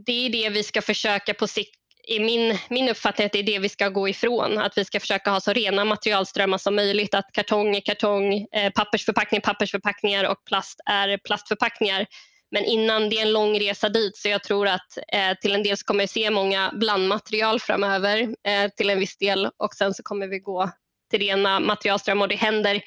det 0.06 0.26
är 0.26 0.30
det 0.30 0.50
vi 0.50 0.64
ska 0.64 0.82
försöka 0.82 1.34
på 1.34 1.48
sikt 1.48 1.80
i 2.08 2.20
min, 2.20 2.58
min 2.70 2.90
uppfattning 2.90 3.26
att 3.26 3.32
det 3.32 3.40
är 3.40 3.44
det 3.44 3.60
vi 3.60 3.70
ska 3.70 3.90
gå 3.90 4.10
ifrån. 4.10 4.58
Att 4.58 4.78
vi 4.78 4.86
ska 4.86 5.00
försöka 5.00 5.32
ha 5.32 5.40
så 5.40 5.54
rena 5.54 5.86
materialströmmar 5.86 6.58
som 6.58 6.76
möjligt. 6.76 7.14
Att 7.14 7.32
kartong 7.34 7.76
är 7.76 7.82
kartong, 7.82 8.48
eh, 8.52 8.72
pappersförpackning 8.76 9.42
pappersförpackningar 9.42 10.24
och 10.24 10.46
plast 10.46 10.80
är 10.86 11.18
plastförpackningar. 11.18 12.06
Men 12.54 12.66
innan 12.66 13.10
det 13.10 13.18
är 13.18 13.22
en 13.22 13.34
lång 13.34 13.60
resa 13.60 13.90
dit 13.90 14.18
så 14.18 14.30
jag 14.30 14.44
tror 14.44 14.68
att 14.68 14.98
eh, 15.14 15.38
till 15.42 15.56
en 15.56 15.64
del 15.64 15.78
så 15.78 15.86
kommer 15.86 16.04
vi 16.04 16.08
se 16.08 16.30
många 16.30 16.72
blandmaterial 16.74 17.60
framöver 17.60 18.36
eh, 18.48 18.70
till 18.78 18.90
en 18.90 19.00
viss 19.00 19.18
del. 19.18 19.50
Och 19.58 19.74
sen 19.74 19.94
så 19.94 20.04
kommer 20.04 20.28
vi 20.28 20.40
gå 20.40 20.70
till 21.10 21.20
rena 21.20 21.60
materialströmmar 21.60 22.26
och 22.26 22.30
det 22.30 22.36
händer. 22.36 22.82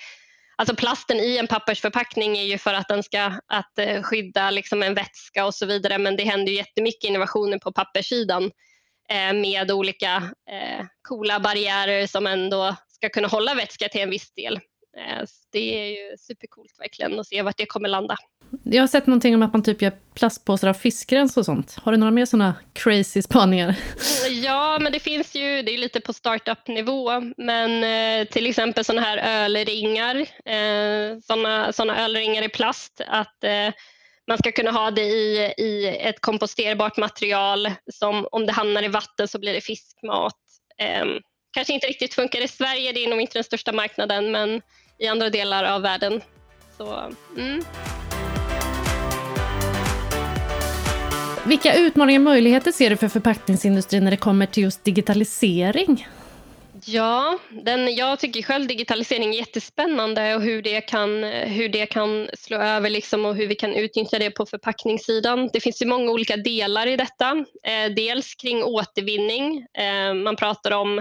Alltså 0.57 0.77
plasten 0.77 1.17
i 1.17 1.37
en 1.37 1.47
pappersförpackning 1.47 2.39
är 2.39 2.45
ju 2.45 2.59
för 2.59 2.75
att 2.75 2.89
den 2.89 3.03
ska 3.03 3.33
att, 3.47 3.79
eh, 3.79 4.03
skydda 4.03 4.51
liksom 4.51 4.83
en 4.83 4.95
vätska 4.95 5.47
och 5.47 5.55
så 5.55 5.67
vidare. 5.67 5.99
Men 5.99 6.17
det 6.17 6.25
händer 6.25 6.53
ju 6.53 6.59
jättemycket 6.59 7.05
innovationer 7.05 7.59
på 7.59 7.73
papperssidan 7.73 8.45
eh, 9.09 9.33
med 9.33 9.71
olika 9.71 10.17
eh, 10.51 10.87
coola 11.03 11.41
barriärer 11.41 12.07
som 12.07 12.27
ändå 12.27 12.77
ska 12.89 13.09
kunna 13.09 13.29
hålla 13.29 13.55
vätska 13.55 13.89
till 13.89 14.01
en 14.01 14.11
viss 14.11 14.35
del. 14.35 14.61
Eh, 14.97 15.25
det 15.53 15.81
är 15.81 15.87
ju 15.87 16.17
supercoolt 16.19 16.75
verkligen 16.79 17.21
att 17.21 17.27
se 17.27 17.43
vart 17.43 17.57
det 17.57 17.67
kommer 17.67 17.89
landa. 17.89 18.17
Jag 18.63 18.83
har 18.83 18.87
sett 18.87 19.07
någonting 19.07 19.35
om 19.35 19.43
att 19.43 19.53
man 19.53 19.63
typ 19.63 19.83
gör 19.83 19.93
plastpåsar 20.15 20.69
av 20.69 20.75
fiskrens 20.75 21.37
och 21.37 21.45
sånt. 21.45 21.77
Har 21.83 21.93
du 21.93 21.99
några 21.99 22.11
mer 22.11 22.25
sådana 22.25 22.55
crazy 22.73 23.23
spaningar? 23.23 23.77
Ja, 24.31 24.79
men 24.81 24.93
det 24.93 25.01
finns 25.01 25.35
ju, 25.35 25.63
det 25.63 25.75
är 25.75 25.79
lite 25.79 26.01
på 26.01 26.13
startup-nivå, 26.13 27.21
men 27.37 27.85
eh, 27.85 28.29
till 28.29 28.47
exempel 28.47 28.85
sådana 28.85 29.03
här 29.03 29.45
ölringar, 29.45 30.17
eh, 30.45 31.19
sådana, 31.23 31.73
sådana 31.73 32.05
ölringar 32.05 32.43
i 32.43 32.49
plast, 32.49 33.01
att 33.07 33.45
eh, 33.45 33.75
man 34.29 34.39
ska 34.39 34.53
kunna 34.53 34.71
ha 34.71 34.91
det 34.91 35.03
i, 35.03 35.55
i 35.59 35.87
ett 36.01 36.21
komposterbart 36.21 36.97
material 36.97 37.71
som 37.93 38.29
om 38.33 38.47
det 38.47 38.53
hamnar 38.53 38.83
i 38.83 38.89
vatten 38.89 39.29
så 39.29 39.39
blir 39.39 39.53
det 39.53 39.61
fiskmat. 39.61 40.41
Eh, 40.79 41.05
kanske 41.53 41.73
inte 41.73 41.87
riktigt 41.87 42.15
funkar 42.15 42.41
i 42.41 42.49
Sverige, 42.49 42.93
det 42.93 43.05
är 43.05 43.11
nog 43.11 43.21
inte 43.21 43.39
den 43.39 43.45
största 43.45 43.73
marknaden, 43.73 44.31
men 44.31 44.63
i 44.99 45.07
andra 45.07 45.31
delar 45.31 45.65
av 45.65 45.83
världen. 45.83 46.21
Så, 46.77 47.13
mm. 47.37 47.63
Vilka 51.47 51.75
utmaningar 51.75 52.21
och 52.21 52.25
möjligheter 52.25 52.73
ser 52.73 52.91
du 52.91 52.97
för 52.97 53.09
förpackningsindustrin 53.09 54.05
när 54.05 54.11
det 54.11 54.17
kommer 54.17 54.47
till 54.47 54.63
just 54.63 54.85
digitalisering? 54.85 56.07
Ja, 56.85 57.39
den, 57.51 57.95
jag 57.95 58.19
tycker 58.19 58.43
själv 58.43 58.67
digitalisering 58.67 59.35
är 59.35 59.39
jättespännande 59.39 60.35
och 60.35 60.43
hur 60.43 60.63
det 60.63 60.81
kan, 60.81 61.25
hur 61.25 61.69
det 61.69 61.87
kan 61.87 62.29
slå 62.39 62.57
över 62.57 62.91
liksom 62.91 63.25
och 63.25 63.37
hur 63.37 63.47
vi 63.47 63.55
kan 63.55 63.75
utnyttja 63.75 64.19
det 64.19 64.31
på 64.31 64.47
förpackningssidan. 64.47 65.51
Det 65.53 65.61
finns 65.61 65.83
ju 65.83 65.87
många 65.87 66.11
olika 66.11 66.37
delar 66.37 66.87
i 66.87 66.97
detta. 66.97 67.45
Eh, 67.63 67.93
dels 67.97 68.35
kring 68.35 68.63
återvinning. 68.63 69.67
Eh, 69.79 70.15
man 70.15 70.37
pratar 70.37 70.71
om 70.71 71.01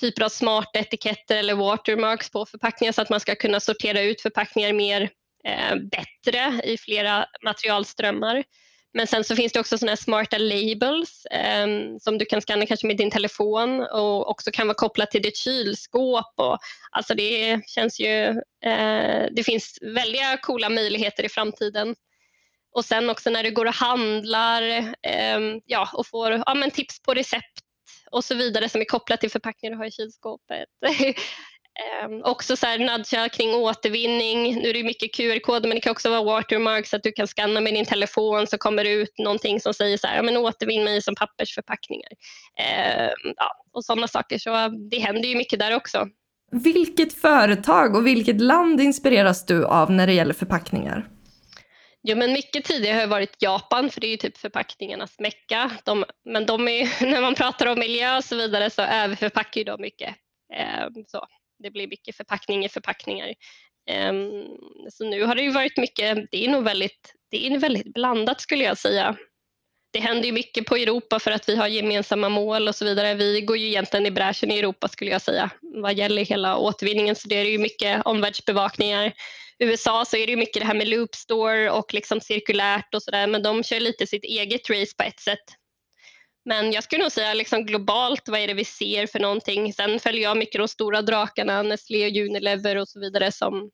typer 0.00 0.22
av 0.22 0.28
smarta 0.28 0.78
etiketter 0.78 1.36
eller 1.36 1.54
watermarks 1.54 2.30
på 2.30 2.46
förpackningar 2.46 2.92
så 2.92 3.02
att 3.02 3.10
man 3.10 3.20
ska 3.20 3.34
kunna 3.34 3.60
sortera 3.60 4.00
ut 4.00 4.20
förpackningar 4.20 4.72
mer 4.72 5.10
eh, 5.44 5.76
bättre 5.76 6.60
i 6.64 6.78
flera 6.78 7.26
materialströmmar. 7.44 8.44
Men 8.94 9.06
sen 9.06 9.24
så 9.24 9.36
finns 9.36 9.52
det 9.52 9.60
också 9.60 9.78
såna 9.78 9.96
smarta 9.96 10.38
labels 10.38 11.26
eh, 11.26 11.66
som 12.00 12.18
du 12.18 12.24
kan 12.24 12.42
scanna 12.42 12.66
kanske 12.66 12.86
med 12.86 12.96
din 12.96 13.10
telefon 13.10 13.80
och 13.80 14.30
också 14.30 14.50
kan 14.50 14.66
vara 14.66 14.74
kopplat 14.74 15.10
till 15.10 15.22
ditt 15.22 15.36
kylskåp. 15.36 16.32
Och, 16.36 16.58
alltså 16.90 17.14
det 17.14 17.60
känns 17.66 18.00
ju, 18.00 18.28
eh, 18.64 19.26
det 19.32 19.44
finns 19.44 19.78
väldiga 19.82 20.38
coola 20.42 20.68
möjligheter 20.68 21.24
i 21.24 21.28
framtiden. 21.28 21.94
Och 22.74 22.84
sen 22.84 23.10
också 23.10 23.30
när 23.30 23.42
du 23.42 23.50
går 23.50 23.66
och 23.66 23.74
handlar 23.74 24.62
eh, 25.02 25.40
ja, 25.66 25.90
och 25.92 26.06
får 26.06 26.42
ja, 26.46 26.54
men 26.54 26.70
tips 26.70 27.02
på 27.02 27.14
recept 27.14 27.60
och 28.12 28.24
så 28.24 28.34
vidare 28.34 28.68
som 28.68 28.80
är 28.80 28.84
kopplat 28.84 29.20
till 29.20 29.30
förpackningar 29.30 29.74
du 29.74 29.78
har 29.78 29.86
i 29.86 29.90
kylskåpet. 29.90 30.68
Eh, 31.80 32.30
också 32.30 32.56
så 32.56 32.66
här 32.66 32.78
nudga 32.78 33.28
kring 33.28 33.54
återvinning. 33.54 34.54
Nu 34.62 34.68
är 34.68 34.74
det 34.74 34.84
mycket 34.84 35.14
QR-koder 35.14 35.68
men 35.68 35.74
det 35.74 35.80
kan 35.80 35.90
också 35.90 36.10
vara 36.10 36.22
watermarks 36.22 36.90
så 36.90 36.96
att 36.96 37.02
du 37.02 37.12
kan 37.12 37.26
scanna 37.26 37.60
med 37.60 37.74
din 37.74 37.84
telefon 37.84 38.46
så 38.46 38.58
kommer 38.58 38.84
det 38.84 38.90
ut 38.90 39.18
någonting 39.18 39.60
som 39.60 39.74
säger 39.74 39.96
så 39.96 40.06
här, 40.06 40.16
ja, 40.16 40.22
men 40.22 40.36
återvinn 40.36 40.84
mig 40.84 41.02
som 41.02 41.14
pappersförpackningar. 41.14 42.10
Eh, 42.58 43.10
ja, 43.36 43.50
och 43.72 43.84
sådana 43.84 44.08
saker. 44.08 44.38
Så 44.38 44.50
det 44.90 44.98
händer 44.98 45.28
ju 45.28 45.36
mycket 45.36 45.58
där 45.58 45.76
också. 45.76 46.08
Vilket 46.50 47.12
företag 47.12 47.96
och 47.96 48.06
vilket 48.06 48.40
land 48.40 48.80
inspireras 48.80 49.46
du 49.46 49.64
av 49.64 49.90
när 49.90 50.06
det 50.06 50.12
gäller 50.12 50.34
förpackningar? 50.34 51.08
Jo, 52.02 52.16
men 52.16 52.32
mycket 52.32 52.64
tidigare 52.64 53.00
har 53.00 53.06
varit 53.06 53.42
Japan, 53.42 53.90
för 53.90 54.00
det 54.00 54.06
är 54.06 54.10
ju 54.10 54.16
typ 54.16 54.38
förpackningarnas 54.38 55.18
mecka. 55.18 55.70
De, 55.84 56.04
men 56.24 56.46
de 56.46 56.68
är, 56.68 57.06
när 57.06 57.20
man 57.20 57.34
pratar 57.34 57.66
om 57.66 57.78
miljö 57.78 58.16
och 58.16 58.24
så 58.24 58.36
vidare 58.36 58.70
så 58.70 58.82
överförpackar 58.82 59.60
ju 59.60 59.64
de 59.64 59.80
mycket. 59.80 60.14
Ehm, 60.54 61.04
så 61.06 61.26
det 61.62 61.70
blir 61.70 61.88
mycket 61.88 62.16
förpackning 62.16 62.64
i 62.64 62.68
förpackningar. 62.68 63.34
Ehm, 63.90 64.44
så 64.90 65.04
nu 65.04 65.24
har 65.24 65.34
det 65.34 65.42
ju 65.42 65.50
varit 65.50 65.76
mycket, 65.76 66.18
det 66.30 66.44
är 66.44 66.48
nog 66.48 66.64
väldigt, 66.64 67.14
det 67.30 67.46
är 67.46 67.58
väldigt 67.58 67.94
blandat 67.94 68.40
skulle 68.40 68.64
jag 68.64 68.78
säga. 68.78 69.16
Det 69.92 70.00
händer 70.00 70.24
ju 70.24 70.32
mycket 70.32 70.66
på 70.66 70.76
Europa 70.76 71.18
för 71.18 71.30
att 71.30 71.48
vi 71.48 71.56
har 71.56 71.68
gemensamma 71.68 72.28
mål 72.28 72.68
och 72.68 72.74
så 72.74 72.84
vidare. 72.84 73.14
Vi 73.14 73.40
går 73.40 73.56
ju 73.56 73.66
egentligen 73.66 74.06
i 74.06 74.10
bräschen 74.10 74.50
i 74.50 74.58
Europa 74.58 74.88
skulle 74.88 75.10
jag 75.10 75.22
säga 75.22 75.50
vad 75.60 75.94
gäller 75.94 76.24
hela 76.24 76.56
återvinningen 76.56 77.16
så 77.16 77.28
det 77.28 77.34
är 77.34 77.44
ju 77.44 77.58
mycket 77.58 78.02
omvärldsbevakningar 78.04 79.12
USA 79.58 80.04
så 80.04 80.16
är 80.16 80.26
det 80.26 80.36
mycket 80.36 80.62
det 80.62 80.66
här 80.66 80.74
med 80.74 80.88
loop 80.88 81.14
store 81.14 81.70
och 81.70 81.94
liksom 81.94 82.20
cirkulärt 82.20 82.94
och 82.94 83.02
sådär 83.02 83.26
men 83.26 83.42
de 83.42 83.62
kör 83.62 83.80
lite 83.80 84.06
sitt 84.06 84.24
eget 84.24 84.70
race 84.70 84.92
på 84.96 85.04
ett 85.04 85.20
sätt. 85.20 85.44
Men 86.44 86.72
jag 86.72 86.84
skulle 86.84 87.02
nog 87.02 87.12
säga 87.12 87.34
liksom 87.34 87.66
globalt, 87.66 88.28
vad 88.28 88.40
är 88.40 88.46
det 88.46 88.54
vi 88.54 88.64
ser 88.64 89.06
för 89.06 89.20
någonting? 89.20 89.72
Sen 89.72 90.00
följer 90.00 90.22
jag 90.22 90.36
mycket 90.36 90.58
de 90.58 90.68
stora 90.68 91.02
drakarna, 91.02 91.62
Nestlé 91.62 92.06
och 92.06 92.26
Unilever 92.26 92.76
och 92.76 92.88
så 92.88 93.00
vidare 93.00 93.32
som, 93.32 93.70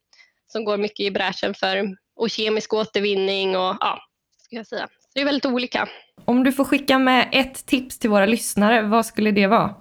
som 0.53 0.64
går 0.64 0.79
mycket 0.79 1.01
i 1.01 1.11
bräschen 1.11 1.55
för 1.55 1.97
och 2.17 2.31
kemisk 2.31 2.75
återvinning 2.75 3.57
och 3.57 3.77
ja, 3.81 3.99
ska 4.38 4.57
jag 4.57 4.67
säga. 4.67 4.88
Så 5.01 5.09
det 5.14 5.21
är 5.21 5.25
väldigt 5.25 5.47
olika. 5.47 5.88
Om 6.25 6.45
du 6.45 6.53
får 6.53 6.64
skicka 6.64 6.99
med 6.99 7.29
ett 7.33 7.67
tips 7.67 7.99
till 7.99 8.11
våra 8.11 8.27
lyssnare, 8.27 8.83
vad 8.83 9.07
skulle 9.07 9.31
det 9.31 9.47
vara? 9.47 9.75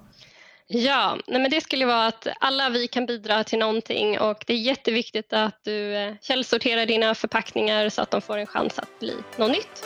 Ja, 0.69 1.17
nej 1.27 1.41
men 1.41 1.51
det 1.51 1.61
skulle 1.61 1.85
vara 1.85 2.07
att 2.07 2.27
alla 2.39 2.69
vi 2.69 2.87
kan 2.87 3.05
bidra 3.05 3.43
till 3.43 3.59
någonting 3.59 4.19
och 4.19 4.43
det 4.47 4.53
är 4.53 4.57
jätteviktigt 4.57 5.33
att 5.33 5.59
du 5.63 5.95
eh, 5.95 6.13
källsorterar 6.21 6.85
dina 6.85 7.15
förpackningar 7.15 7.89
så 7.89 8.01
att 8.01 8.11
de 8.11 8.21
får 8.21 8.37
en 8.37 8.47
chans 8.47 8.79
att 8.79 8.99
bli 8.99 9.13
något 9.37 9.51
nytt. 9.51 9.85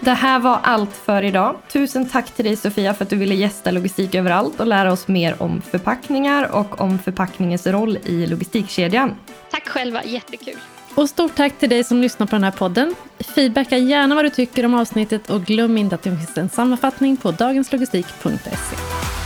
Det 0.00 0.10
här 0.10 0.38
var 0.38 0.60
allt 0.62 0.96
för 0.96 1.22
idag. 1.22 1.56
Tusen 1.68 2.08
tack 2.08 2.30
till 2.30 2.44
dig 2.44 2.56
Sofia 2.56 2.94
för 2.94 3.04
att 3.04 3.10
du 3.10 3.16
ville 3.16 3.34
gästa 3.34 3.70
Logistik 3.70 4.14
överallt 4.14 4.60
och 4.60 4.66
lära 4.66 4.92
oss 4.92 5.08
mer 5.08 5.42
om 5.42 5.62
förpackningar 5.62 6.50
och 6.52 6.80
om 6.80 6.98
förpackningens 6.98 7.66
roll 7.66 7.98
i 8.04 8.26
logistikkedjan. 8.26 9.16
Tack 9.50 9.68
själva, 9.68 10.04
jättekul. 10.04 10.58
Och 10.94 11.08
stort 11.08 11.34
tack 11.34 11.58
till 11.58 11.68
dig 11.68 11.84
som 11.84 12.00
lyssnar 12.00 12.26
på 12.26 12.36
den 12.36 12.44
här 12.44 12.50
podden. 12.50 12.94
Feedbacka 13.18 13.78
gärna 13.78 14.14
vad 14.14 14.24
du 14.24 14.30
tycker 14.30 14.64
om 14.64 14.74
avsnittet 14.74 15.30
och 15.30 15.44
glöm 15.44 15.78
inte 15.78 15.94
att 15.94 16.02
det 16.02 16.10
finns 16.10 16.38
en 16.38 16.48
sammanfattning 16.48 17.16
på 17.16 17.30
dagenslogistik.se. 17.30 19.21